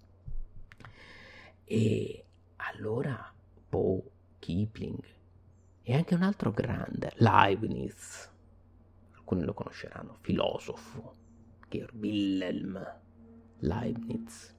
[1.69, 2.25] E
[2.55, 3.29] allora
[3.67, 4.01] Poe,
[4.39, 5.03] Kipling,
[5.83, 8.31] e anche un altro grande, Leibniz,
[9.15, 11.13] alcuni lo conosceranno, filosofo,
[11.67, 12.99] Georg Wilhelm
[13.59, 14.55] Leibniz,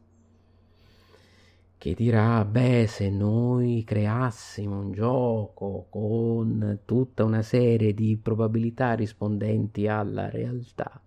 [1.78, 9.88] che dirà, beh, se noi creassimo un gioco con tutta una serie di probabilità rispondenti
[9.88, 11.00] alla realtà,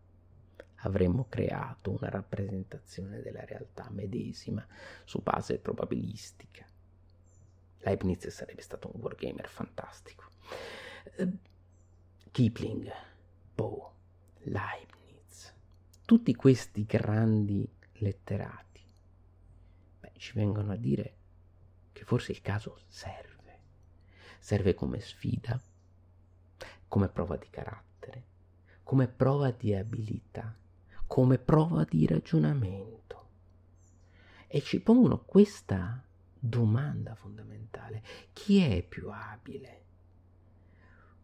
[0.81, 4.65] avremmo creato una rappresentazione della realtà medesima
[5.03, 6.65] su base probabilistica.
[7.79, 10.29] Leibniz sarebbe stato un wargamer fantastico.
[11.17, 11.37] Uh,
[12.31, 12.89] Kipling,
[13.55, 13.89] Poe,
[14.43, 15.53] Leibniz,
[16.05, 18.81] tutti questi grandi letterati,
[19.99, 21.15] beh, ci vengono a dire
[21.91, 23.29] che forse il caso serve.
[24.39, 25.61] Serve come sfida,
[26.87, 28.23] come prova di carattere,
[28.83, 30.55] come prova di abilità,
[31.11, 33.27] come prova di ragionamento.
[34.47, 36.01] E ci pongono questa
[36.39, 38.01] domanda fondamentale.
[38.31, 39.81] Chi è più abile?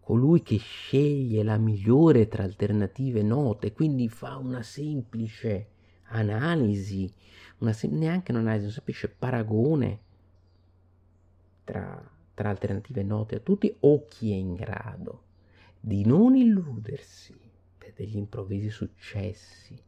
[0.02, 5.70] Colui che sceglie la migliore tra alternative note, quindi fa una semplice
[6.08, 7.10] analisi,
[7.60, 10.00] una sem- neanche un'analisi, un semplice paragone
[11.64, 15.24] tra, tra alternative note a tutti, o chi è in grado
[15.80, 17.47] di non illudersi
[17.98, 19.84] degli improvvisi successi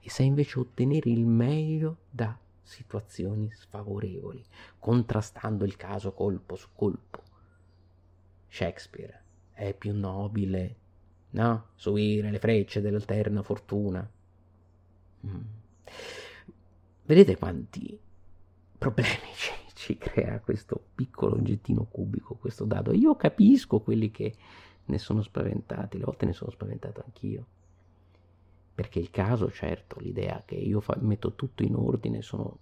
[0.00, 4.42] e sa invece ottenere il meglio da situazioni sfavorevoli,
[4.78, 7.22] contrastando il caso colpo su colpo.
[8.48, 10.76] Shakespeare è più nobile,
[11.30, 11.66] no?
[11.74, 14.08] Subire le frecce dell'alterna fortuna.
[15.26, 15.40] Mm.
[17.04, 17.98] Vedete quanti
[18.78, 22.92] problemi ci, ci crea questo piccolo oggettino cubico, questo dado.
[22.92, 24.34] Io capisco quelli che
[24.90, 27.46] ne sono spaventati, le volte ne sono spaventato anch'io
[28.80, 32.58] perché il caso, certo, l'idea che io fa, metto tutto in ordine, sono,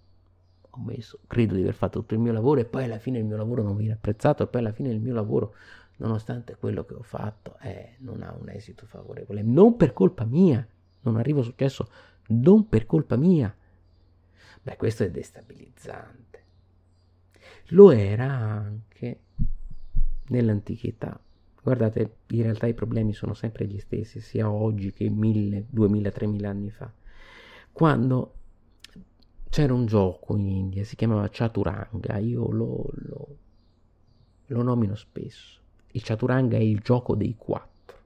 [0.69, 3.23] ho messo, credo di aver fatto tutto il mio lavoro e poi alla fine il
[3.23, 5.55] mio lavoro non viene apprezzato e poi alla fine il mio lavoro
[5.99, 9.43] nonostante quello che ho fatto, eh, non ha un esito favorevole.
[9.43, 10.67] Non per colpa mia,
[11.03, 11.89] non arrivo a successo,
[12.27, 13.55] non per colpa mia.
[14.61, 16.43] Beh, questo è destabilizzante.
[17.67, 19.19] Lo era anche
[20.27, 21.17] nell'antichità.
[21.69, 26.49] Guardate, in realtà i problemi sono sempre gli stessi, sia oggi che mille, duemila, tremila
[26.49, 26.91] anni fa.
[27.71, 28.33] Quando
[29.51, 33.37] c'era un gioco in India, si chiamava Chaturanga, io lo, lo,
[34.47, 35.61] lo nomino spesso.
[35.91, 37.97] Il Chaturanga è il gioco dei quattro.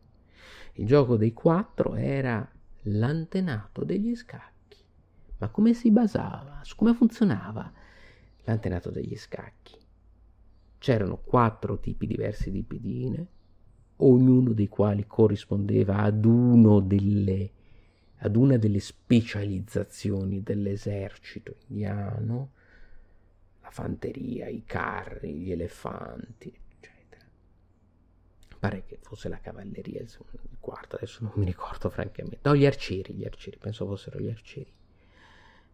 [0.73, 2.45] Il gioco dei quattro era
[2.81, 4.75] l'antenato degli scacchi.
[5.37, 6.59] Ma come si basava?
[6.63, 7.71] Su come funzionava
[8.43, 9.77] l'antenato degli scacchi?
[10.79, 13.27] C'erano quattro tipi diversi di pedine,
[14.05, 16.25] ognuno dei quali corrispondeva ad,
[16.81, 17.51] delle,
[18.17, 22.51] ad una delle specializzazioni dell'esercito indiano,
[23.61, 27.25] la fanteria, i carri, gli elefanti, eccetera.
[28.59, 32.39] Pare che fosse la cavalleria il quarto, adesso non mi ricordo francamente.
[32.43, 34.71] No, gli arcieri, gli arcieri, penso fossero gli arcieri.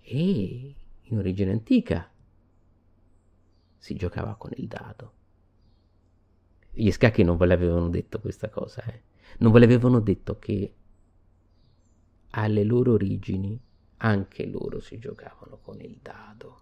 [0.01, 2.09] E in origine antica
[3.77, 5.13] si giocava con il dado.
[6.71, 9.01] Gli scacchi non ve l'avevano detto questa cosa, eh?
[9.39, 10.73] non ve l'avevano detto che
[12.31, 13.59] alle loro origini
[13.97, 16.61] anche loro si giocavano con il dado.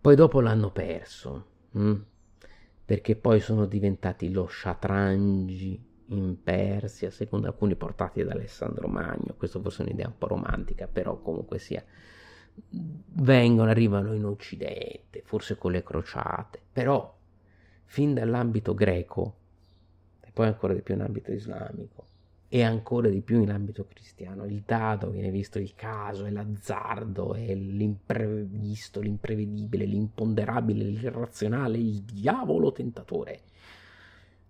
[0.00, 1.94] Poi dopo l'hanno perso, hm?
[2.84, 9.34] perché poi sono diventati lo shatrangi in Persia, secondo alcuni portati da Alessandro Magno.
[9.36, 11.84] Questo forse è un'idea un po' romantica, però comunque sia
[12.62, 17.16] vengono, arrivano in Occidente, forse con le crociate, però
[17.90, 19.34] fin dall'ambito greco,
[20.20, 22.06] e poi ancora di più in ambito islamico,
[22.48, 27.34] e ancora di più in ambito cristiano, il dado viene visto il caso, è l'azzardo,
[27.34, 33.40] è l'imprevisto, l'imprevedibile, l'imponderabile, l'irrazionale, il diavolo tentatore.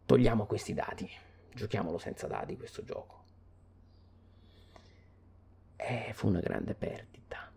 [0.05, 1.09] Togliamo questi dati,
[1.55, 3.25] giochiamolo senza dati questo gioco.
[5.77, 7.51] E eh, fu una grande perdita,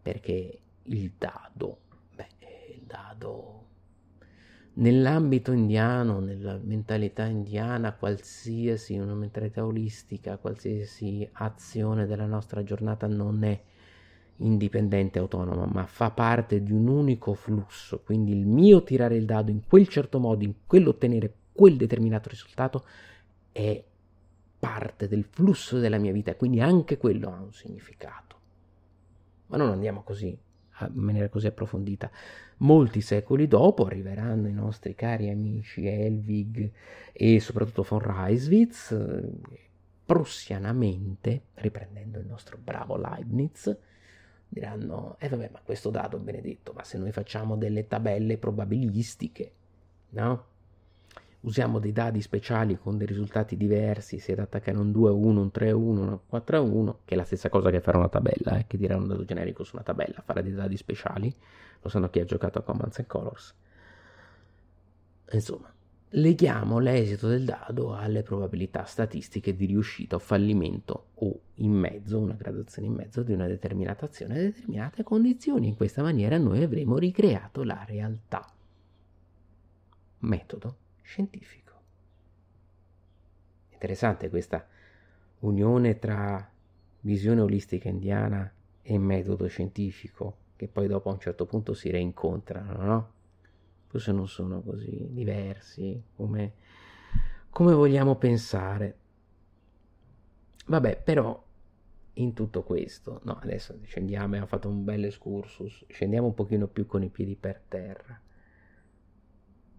[0.00, 1.80] perché il dado,
[2.14, 2.28] beh,
[2.72, 3.65] il dado
[4.78, 13.44] nell'ambito indiano, nella mentalità indiana, qualsiasi una mentalità olistica, qualsiasi azione della nostra giornata non
[13.44, 13.60] è
[14.38, 18.00] indipendente, autonoma, ma fa parte di un unico flusso.
[18.00, 22.84] Quindi il mio tirare il dado in quel certo modo, in quell'ottenere quel determinato risultato,
[23.52, 23.82] è
[24.58, 28.36] parte del flusso della mia vita, quindi anche quello ha un significato.
[29.46, 30.36] Ma non andiamo così
[30.92, 32.10] in maniera così approfondita.
[32.58, 36.70] Molti secoli dopo arriveranno i nostri cari amici Elvig
[37.12, 38.96] e soprattutto von Reiswitz,
[40.04, 43.76] prussianamente, riprendendo il nostro bravo Leibniz,
[44.48, 49.52] diranno, eh vabbè, ma questo dato benedetto, ma se noi facciamo delle tabelle probabilistiche,
[50.10, 50.54] no?
[51.46, 55.40] Usiamo dei dadi speciali con dei risultati diversi, sia da attaccare un 2 a 1,
[55.40, 57.96] un 3 a 1, un 4 a 1, che è la stessa cosa che fare
[57.96, 61.32] una tabella, eh, che dire un dato generico su una tabella, fare dei dadi speciali,
[61.80, 63.54] lo sanno chi ha giocato a Commands and Colors.
[65.30, 65.72] Insomma,
[66.10, 72.34] leghiamo l'esito del dado alle probabilità statistiche di riuscita o fallimento o in mezzo, una
[72.34, 75.68] gradazione in mezzo di una determinata azione a determinate condizioni.
[75.68, 78.44] In questa maniera noi avremo ricreato la realtà.
[80.18, 81.72] Metodo scientifico.
[83.70, 84.66] Interessante questa
[85.40, 86.50] unione tra
[87.00, 92.82] visione olistica indiana e metodo scientifico, che poi dopo a un certo punto si reincontrano,
[92.82, 93.10] no?
[93.86, 96.52] Forse non sono così diversi come,
[97.50, 98.98] come vogliamo pensare.
[100.66, 101.44] Vabbè, però
[102.14, 106.86] in tutto questo, no, adesso scendiamo, abbiamo fatto un bel excursus, scendiamo un pochino più
[106.86, 108.20] con i piedi per terra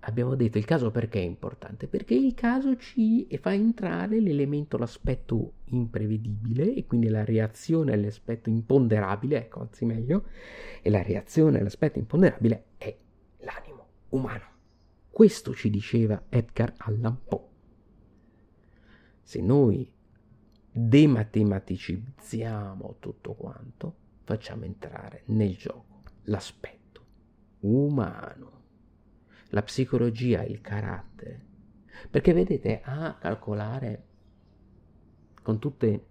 [0.08, 1.88] abbiamo detto il caso perché è importante?
[1.88, 9.38] Perché il caso ci fa entrare l'elemento, l'aspetto imprevedibile e quindi la reazione all'aspetto imponderabile,
[9.38, 10.24] ecco, anzi meglio,
[10.82, 12.98] e la reazione all'aspetto imponderabile è
[13.40, 14.46] l'animo umano.
[15.10, 17.46] Questo ci diceva Edgar Allan Poe.
[19.24, 19.92] Se noi
[20.72, 26.76] dematelematicizziamo tutto quanto, facciamo entrare nel gioco l'aspetto
[27.60, 28.58] umano
[29.50, 31.46] la psicologia, il carattere.
[32.10, 34.04] Perché vedete, a calcolare
[35.42, 36.06] con tutte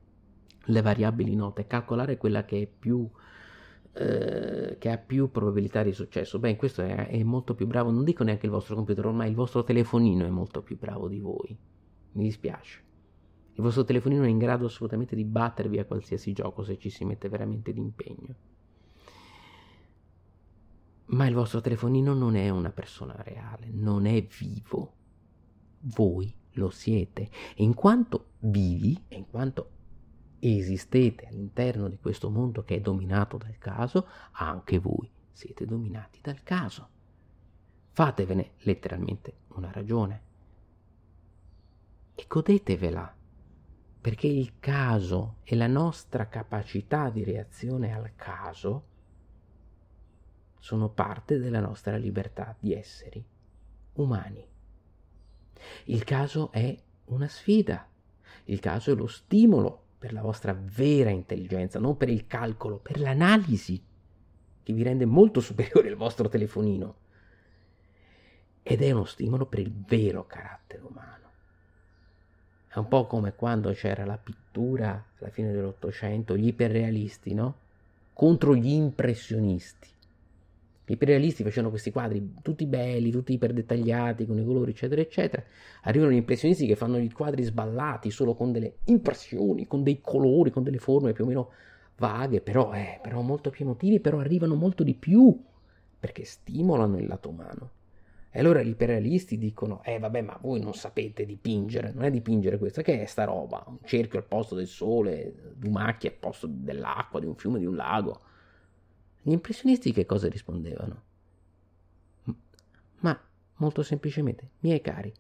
[0.65, 3.09] le variabili note, calcolare quella che è più
[3.99, 6.39] eh, che ha più probabilità di successo.
[6.39, 9.35] Beh, questo è, è, molto più bravo, non dico neanche il vostro computer, ormai il
[9.35, 11.57] vostro telefonino è molto più bravo di voi.
[12.13, 12.83] Mi dispiace.
[13.55, 17.07] Il vostro telefonino è in grado assolutamente di battervi a qualsiasi gioco se ci si
[17.07, 18.35] mette veramente d'impegno.
[21.07, 24.95] Ma il vostro telefonino non è una persona reale, non è vivo.
[25.81, 27.31] Voi lo siete.
[27.55, 29.71] E in quanto vivi, e in quanto
[30.41, 36.43] esistete all'interno di questo mondo che è dominato dal caso, anche voi siete dominati dal
[36.43, 36.89] caso.
[37.93, 40.23] Fatevene letteralmente una ragione.
[42.15, 43.15] E godetevela,
[44.01, 48.95] perché il caso e la nostra capacità di reazione al caso
[50.67, 53.25] sono parte della nostra libertà di esseri
[53.93, 54.45] umani.
[55.85, 57.89] Il caso è una sfida,
[58.47, 62.99] il caso è lo stimolo per la vostra vera intelligenza, non per il calcolo, per
[62.99, 63.81] l'analisi,
[64.65, 66.97] che vi rende molto superiore il vostro telefonino.
[68.65, 71.31] Ed è uno stimolo per il vero carattere umano.
[72.67, 77.59] È un po' come quando c'era la pittura alla fine dell'Ottocento, gli iperrealisti, no?
[78.13, 79.95] Contro gli impressionisti.
[80.89, 85.43] Gli imperialisti facevano questi quadri tutti belli, tutti iperdettagliati, con i colori, eccetera, eccetera.
[85.83, 90.53] Arrivano gli impressionisti che fanno i quadri sballati, solo con delle impressioni, con dei colori,
[90.53, 91.51] con delle forme più o meno
[91.97, 95.37] vaghe, però, eh, però molto più emotivi, però arrivano molto di più,
[95.99, 97.71] perché stimolano il lato umano.
[98.31, 102.59] E allora gli imperialisti dicono, eh vabbè, ma voi non sapete dipingere, non è dipingere
[102.59, 103.65] questo, che è sta roba?
[103.67, 107.67] Un cerchio al posto del sole, due macchie al posto dell'acqua, di un fiume, di
[107.67, 108.21] un lago
[109.27, 111.03] gli impressionisti che cosa rispondevano?
[113.01, 113.21] Ma
[113.57, 115.13] molto semplicemente, miei cari,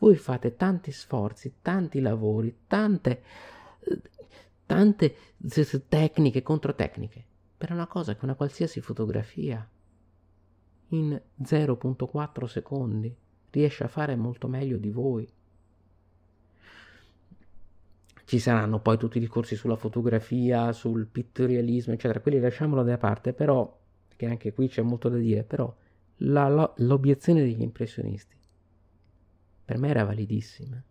[0.00, 3.22] voi fate tanti sforzi, tanti lavori, tante,
[4.66, 5.16] tante
[5.88, 7.24] tecniche contro tecniche
[7.56, 9.66] per una cosa che una qualsiasi fotografia
[10.88, 13.16] in 0.4 secondi
[13.48, 15.26] riesce a fare molto meglio di voi.
[18.24, 23.32] Ci saranno poi tutti i discorsi sulla fotografia, sul pittorialismo, eccetera, quelli lasciamolo da parte,
[23.32, 23.78] però,
[24.16, 25.74] che anche qui c'è molto da dire, però
[26.18, 28.34] la, la, l'obiezione degli impressionisti
[29.64, 30.82] per me era validissima.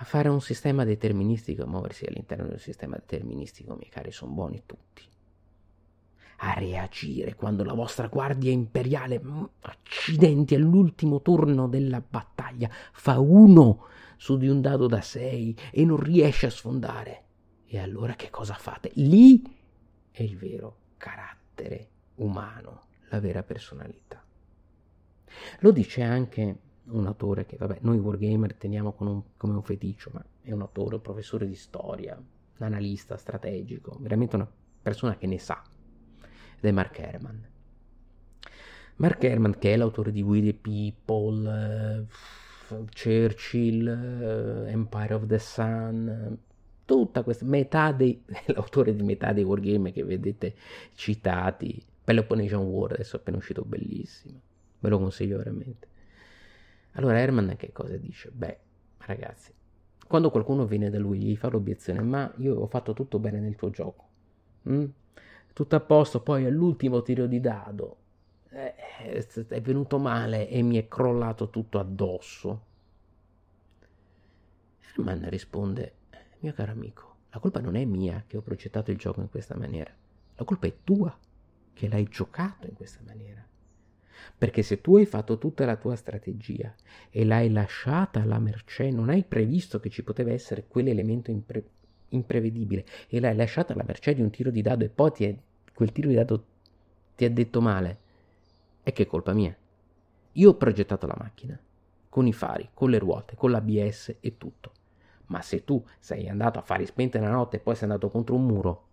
[0.00, 4.62] A fare un sistema deterministico, a muoversi all'interno del sistema deterministico, miei cari, sono buoni
[4.64, 5.02] tutti.
[6.40, 13.86] A reagire quando la vostra guardia imperiale, mm, accidenti all'ultimo turno della battaglia, fa uno
[14.18, 17.24] su di un dado da 6 e non riesce a sfondare.
[17.66, 18.90] E allora che cosa fate?
[18.94, 19.42] Lì
[20.10, 24.22] è il vero carattere umano, la vera personalità.
[25.60, 30.24] Lo dice anche un autore che, vabbè, noi wargamer teniamo un, come un feticcio, ma
[30.42, 34.50] è un autore, un professore di storia, un analista strategico, veramente una
[34.82, 35.62] persona che ne sa,
[36.58, 37.46] ed è Mark Herman.
[38.96, 42.06] Mark Herman, che è l'autore di We the People, eh,
[42.92, 46.38] Churchill, uh, Empire of the Sun,
[46.84, 50.54] tutta questa metà dei l'autore di metà dei wargame che vedete
[50.94, 54.40] citati, Peloponnesian War, adesso è appena uscito bellissimo,
[54.78, 55.86] ve lo consiglio veramente.
[56.92, 58.30] Allora Herman che cosa dice?
[58.32, 58.58] Beh,
[58.98, 59.52] ragazzi,
[60.06, 63.56] quando qualcuno viene da lui gli fa l'obiezione, ma io ho fatto tutto bene nel
[63.56, 64.08] tuo gioco,
[64.68, 64.84] mm?
[65.52, 67.96] tutto a posto, poi all'ultimo tiro di dado
[68.50, 72.66] eh, è venuto male e mi è crollato tutto addosso.
[74.80, 75.92] Herman risponde,
[76.40, 79.56] mio caro amico, la colpa non è mia che ho progettato il gioco in questa
[79.56, 79.92] maniera,
[80.34, 81.16] la colpa è tua
[81.72, 83.46] che l'hai giocato in questa maniera.
[84.36, 86.74] Perché se tu hai fatto tutta la tua strategia
[87.08, 91.70] e l'hai lasciata alla mercé, non hai previsto che ci poteva essere quell'elemento impre-
[92.08, 95.36] imprevedibile e l'hai lasciata alla mercé di un tiro di dado e poi è,
[95.72, 96.44] quel tiro di dado
[97.14, 97.98] ti ha detto male,
[98.88, 99.54] è che è colpa mia.
[100.32, 101.58] Io ho progettato la macchina,
[102.08, 104.72] con i fari, con le ruote, con l'ABS e tutto.
[105.26, 108.34] Ma se tu sei andato a fare spente la notte e poi sei andato contro
[108.34, 108.86] un muro,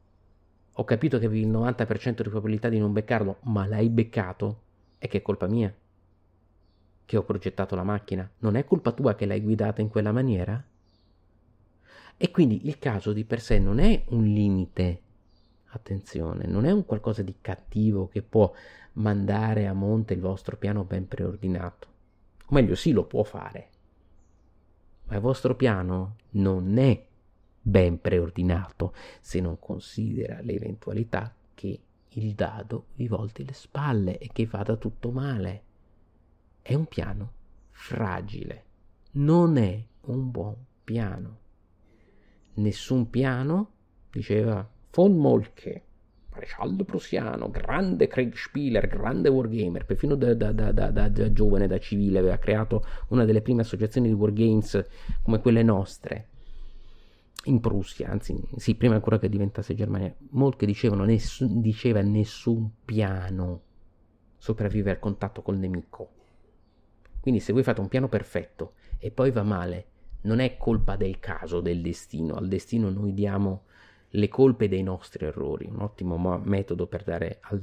[0.73, 4.63] ho capito che avevi il 90% di probabilità di non beccarlo, ma l'hai beccato,
[4.97, 5.73] è che è colpa mia.
[7.05, 10.61] Che ho progettato la macchina, non è colpa tua che l'hai guidata in quella maniera?
[12.17, 15.03] E quindi il caso di per sé non è un limite,
[15.75, 18.51] attenzione, non è un qualcosa di cattivo che può
[18.93, 21.87] mandare a monte il vostro piano ben preordinato.
[22.45, 23.69] O meglio, sì, lo può fare.
[25.05, 27.05] Ma il vostro piano non è
[27.61, 34.45] ben preordinato se non considera l'eventualità che il dado vi volti le spalle e che
[34.45, 35.63] vada tutto male.
[36.61, 37.31] È un piano
[37.71, 38.63] fragile,
[39.11, 41.37] non è un buon piano.
[42.55, 43.71] Nessun piano,
[44.11, 45.83] diceva von Moltke,
[46.31, 52.37] maresciallo prussiano, grande Kriegspieler, grande wargamer, perfino da, da, da, da, giovane, da civile, aveva
[52.37, 54.85] creato una delle prime associazioni di wargames
[55.21, 56.29] come quelle nostre.
[57.47, 63.61] in Prussia, anzi sì, prima ancora che diventasse Germania, molti dicevano nessun, diceva nessun piano
[64.37, 66.09] sopravvive al contatto col nemico.
[67.19, 69.85] Quindi se voi fate un piano perfetto e poi va male,
[70.21, 73.65] non è colpa del caso, del destino, al destino noi diamo
[74.15, 77.61] le colpe dei nostri errori, un ottimo metodo per dare al,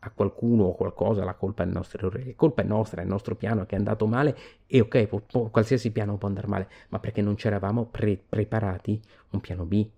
[0.00, 2.08] a qualcuno o qualcosa la colpa è nostra.
[2.08, 4.36] La colpa è nostra, è il nostro piano che è andato male
[4.66, 8.20] e ok, può, può, qualsiasi piano può andare male, ma perché non ci eravamo pre-
[8.28, 9.88] preparati un piano B.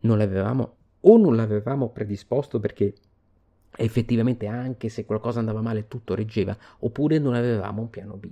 [0.00, 2.94] Non l'avevamo o non l'avevamo predisposto perché
[3.76, 8.28] effettivamente anche se qualcosa andava male tutto reggeva, oppure non avevamo un piano B.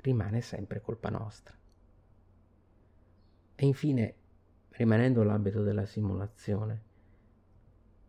[0.00, 1.54] Rimane sempre colpa nostra.
[3.60, 4.14] E infine,
[4.78, 6.82] rimanendo l'ambito della simulazione,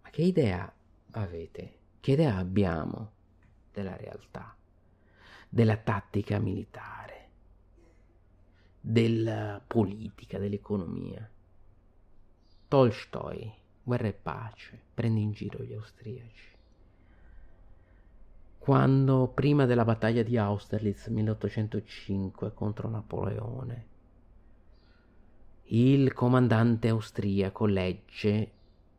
[0.03, 0.71] ma che idea
[1.11, 3.11] avete che idea abbiamo
[3.73, 4.55] della realtà,
[5.49, 7.29] della tattica militare,
[8.79, 11.27] della politica, dell'economia?
[12.67, 13.51] Tolstoi,
[13.81, 16.55] Guerra e pace, prende in giro gli austriaci.
[18.59, 23.87] Quando, prima della battaglia di Austerlitz 1805 contro Napoleone,
[25.71, 28.51] il comandante austriaco legge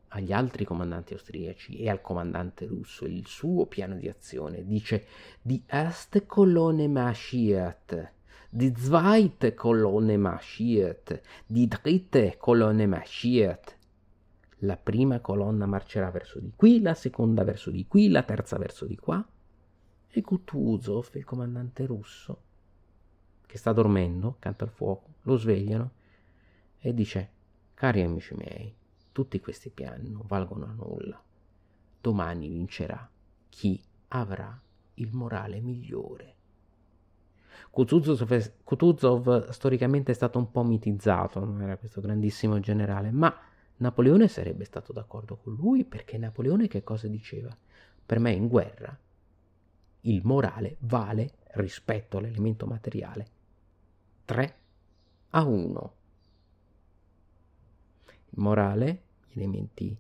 [0.09, 4.65] agli altri comandanti austriaci e al comandante russo il suo piano di azione.
[4.65, 5.07] Dice
[5.43, 8.13] Die erste Kolonne marschiert,
[8.51, 13.77] die zweite Kolonne marschiert, die dritte Kolonne marschiert.
[14.65, 18.85] La prima colonna marcerà verso di qui, la seconda verso di qui, la terza verso
[18.85, 19.27] di qua.
[20.13, 22.43] E Kutuzov, il comandante russo,
[23.47, 25.93] che sta dormendo accanto al fuoco, lo svegliano
[26.81, 27.31] e dice:
[27.75, 28.75] Cari amici miei,
[29.13, 31.23] tutti questi piani non valgono a nulla.
[32.01, 33.09] Domani vincerà
[33.49, 34.59] chi avrà
[34.95, 36.35] il morale migliore.
[37.71, 43.35] Kutuzov, Kutuzov storicamente è stato un po' mitizzato, non era questo grandissimo generale, ma
[43.77, 47.57] Napoleone sarebbe stato d'accordo con lui perché Napoleone che cosa diceva?
[48.05, 48.97] Per me in guerra
[50.03, 53.27] il morale vale rispetto all'elemento materiale
[54.25, 54.55] 3
[55.31, 55.95] a 1
[58.33, 59.03] morale,
[59.35, 59.97] elementi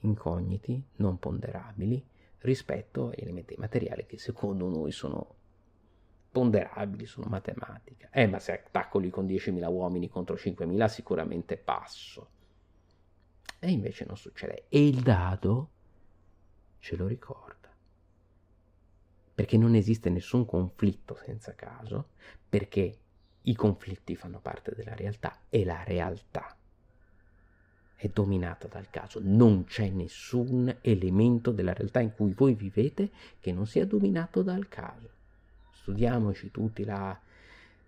[0.00, 2.04] incogniti, non ponderabili,
[2.38, 5.34] rispetto agli elementi materiali che secondo noi sono
[6.30, 8.08] ponderabili, sono matematica.
[8.10, 12.28] Eh, ma se attacco lì con 10.000 uomini contro 5.000 sicuramente passo.
[13.58, 14.64] E invece non succede.
[14.68, 15.70] E il dado
[16.78, 17.68] ce lo ricorda.
[19.34, 22.10] Perché non esiste nessun conflitto senza caso,
[22.48, 22.98] perché
[23.42, 26.56] i conflitti fanno parte della realtà e la realtà
[28.00, 29.20] è dominata dal caso.
[29.22, 34.68] Non c'è nessun elemento della realtà in cui voi vivete che non sia dominato dal
[34.68, 35.10] caso.
[35.70, 37.18] Studiamoci tutti la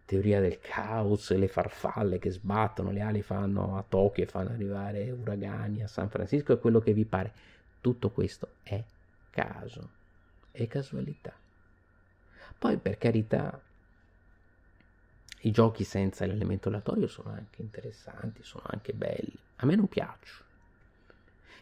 [0.04, 5.10] teoria del caos, le farfalle che sbattono, le ali fanno a Tokyo e fanno arrivare
[5.10, 7.32] uragani a San Francisco e quello che vi pare.
[7.80, 8.84] Tutto questo è
[9.30, 9.88] caso,
[10.50, 11.32] è casualità.
[12.58, 13.58] Poi per carità
[15.44, 19.36] i giochi senza l'elemento aleatorio sono anche interessanti, sono anche belli.
[19.56, 20.44] A me non piacciono.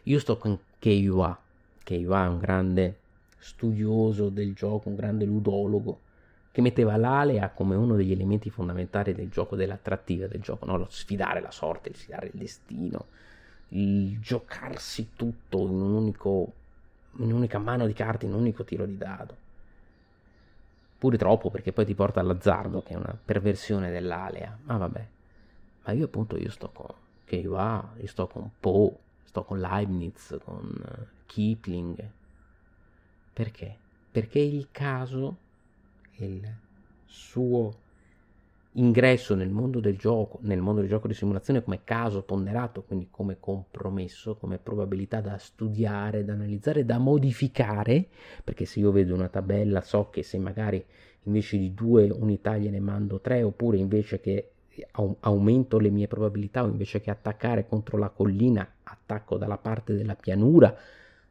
[0.03, 1.39] Io sto con Keiwa.
[1.83, 2.97] Keiwa è un grande
[3.39, 5.99] studioso del gioco, un grande ludologo,
[6.51, 10.77] che metteva l'alea come uno degli elementi fondamentali del gioco, dell'attrattiva del gioco, no?
[10.77, 13.05] lo sfidare la sorte, il sfidare il destino,
[13.69, 16.53] il giocarsi tutto in, un unico,
[17.17, 19.40] in un'unica mano di carte, in un unico tiro di dado
[21.01, 24.55] pure troppo perché poi ti porta all'azzardo che è una perversione dell'alea.
[24.65, 25.07] Ma vabbè.
[25.85, 26.93] Ma io appunto io sto con
[27.25, 32.11] Keiwa io sto con Poe sto con Leibniz con uh, Kipling.
[33.33, 33.77] Perché?
[34.11, 35.37] perché il caso
[36.17, 36.45] il
[37.05, 37.73] suo
[38.73, 43.07] ingresso nel mondo del gioco, nel mondo del gioco di simulazione come caso ponderato, quindi
[43.11, 48.07] come compromesso, come probabilità da studiare, da analizzare, da modificare,
[48.43, 50.83] perché se io vedo una tabella so che se magari
[51.23, 54.51] invece di due unità gliene mando tre, oppure invece che
[55.19, 60.15] aumento le mie probabilità o invece che attaccare contro la collina attacco dalla parte della
[60.15, 60.73] pianura,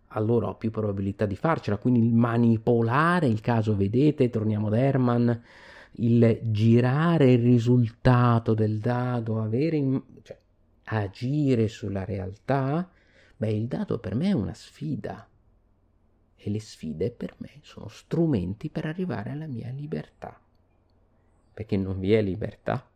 [0.09, 5.43] allora ho più probabilità di farcela, quindi manipolare il caso, vedete, torniamo ad Herman,
[5.93, 10.39] il girare il risultato del dado, avere in, cioè,
[10.85, 12.89] agire sulla realtà,
[13.37, 15.29] beh, il dado per me è una sfida.
[16.43, 20.41] E le sfide per me sono strumenti per arrivare alla mia libertà.
[21.53, 22.91] Perché non vi è libertà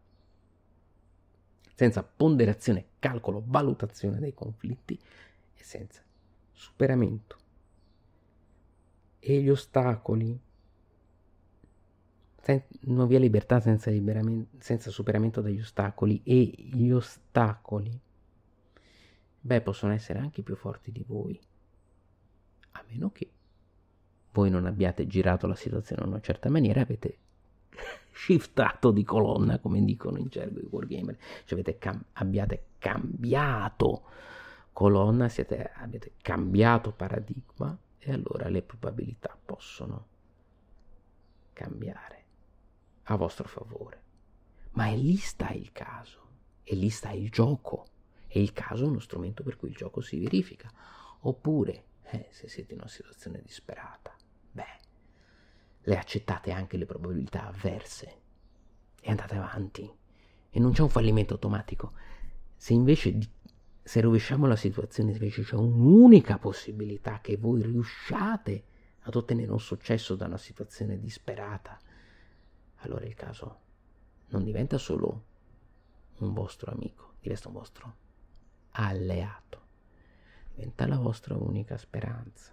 [1.74, 4.98] senza ponderazione, calcolo, valutazione dei conflitti
[5.54, 6.00] e senza
[6.52, 7.36] superamento.
[9.18, 10.38] E gli ostacoli
[12.44, 13.90] Sen- non vi è libertà senza,
[14.58, 17.98] senza superamento degli ostacoli e gli ostacoli,
[19.40, 21.40] beh, possono essere anche più forti di voi,
[22.72, 23.30] a meno che
[24.32, 27.16] voi non abbiate girato la situazione in una certa maniera, avete
[28.12, 31.16] shiftato di colonna, come dicono in gergo i wargamer,
[31.46, 34.02] cioè cam- abbiate cambiato
[34.70, 40.08] colonna, siete, avete cambiato paradigma e allora le probabilità possono
[41.54, 42.23] cambiare
[43.04, 44.02] a vostro favore.
[44.72, 46.20] Ma è lì sta il caso,
[46.62, 47.86] e lì sta il gioco,
[48.26, 50.70] e il caso è uno strumento per cui il gioco si verifica.
[51.20, 54.14] Oppure, eh, se siete in una situazione disperata,
[54.52, 54.78] beh,
[55.82, 58.20] le accettate anche le probabilità avverse
[59.00, 59.90] e andate avanti.
[60.50, 61.92] E non c'è un fallimento automatico.
[62.56, 63.18] Se invece
[63.84, 68.64] se rovesciamo la situazione, invece c'è un'unica possibilità che voi riusciate
[69.00, 71.78] ad ottenere un successo da una situazione disperata,
[72.86, 73.60] allora il caso
[74.28, 75.24] non diventa solo
[76.18, 77.96] un vostro amico, diventa un vostro
[78.70, 79.62] alleato,
[80.54, 82.52] diventa la vostra unica speranza.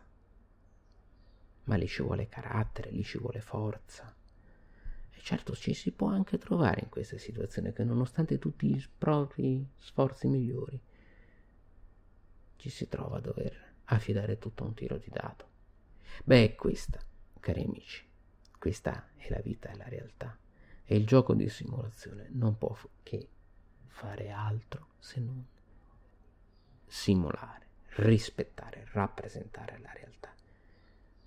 [1.63, 4.13] Ma lì ci vuole carattere, lì ci vuole forza.
[5.09, 9.67] E certo ci si può anche trovare in queste situazioni che nonostante tutti i propri
[9.77, 10.79] sforzi migliori,
[12.55, 15.49] ci si trova a dover affidare tutto a un tiro di dato.
[16.23, 16.99] Beh, è questa,
[17.39, 18.07] cari amici,
[18.61, 20.37] questa è la vita e la realtà.
[20.85, 23.27] E il gioco di simulazione non può che
[23.87, 25.43] fare altro se non
[26.85, 30.31] simulare, rispettare, rappresentare la realtà.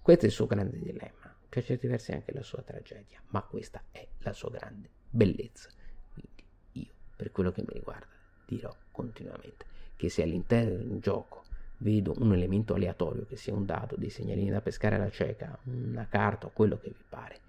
[0.01, 3.83] Questo è il suo grande dilemma, per certi versi anche la sua tragedia, ma questa
[3.91, 5.71] è la sua grande bellezza.
[6.13, 8.15] Quindi io, per quello che mi riguarda,
[8.47, 9.67] dirò continuamente
[9.97, 11.44] che se all'interno di un gioco
[11.79, 16.07] vedo un elemento aleatorio, che sia un dado, dei segnalini da pescare alla cieca, una
[16.09, 17.41] carta o quello che vi pare,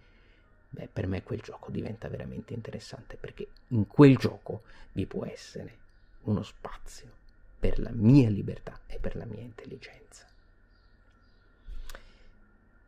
[0.69, 5.83] beh, per me quel gioco diventa veramente interessante perché in quel gioco vi può essere
[6.23, 7.23] uno spazio
[7.59, 10.25] per la mia libertà e per la mia intelligenza.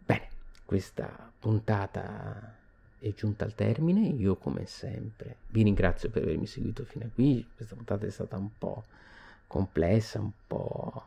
[0.05, 0.29] Bene,
[0.65, 2.55] questa puntata
[2.99, 7.47] è giunta al termine, io come sempre vi ringrazio per avermi seguito fino a qui,
[7.55, 8.83] questa puntata è stata un po'
[9.47, 11.05] complessa, un po'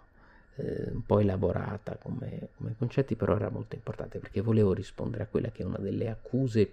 [0.57, 5.27] eh, un po' elaborata come, come concetti, però era molto importante perché volevo rispondere a
[5.27, 6.73] quella che è una delle accuse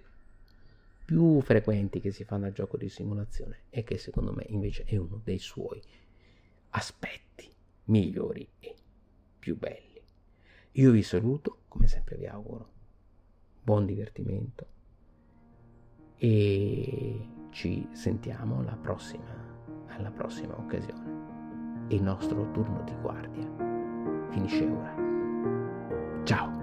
[1.04, 4.96] più frequenti che si fanno al gioco di simulazione e che secondo me invece è
[4.96, 5.80] uno dei suoi
[6.70, 7.50] aspetti
[7.84, 8.74] migliori e
[9.38, 10.02] più belli.
[10.72, 12.76] Io vi saluto, come sempre vi auguro
[13.62, 14.66] buon divertimento
[16.16, 19.34] e ci sentiamo alla prossima,
[19.88, 21.17] alla prossima occasione.
[21.90, 23.48] Il nostro turno di guardia
[24.28, 24.94] finisce ora.
[26.24, 26.57] Ciao!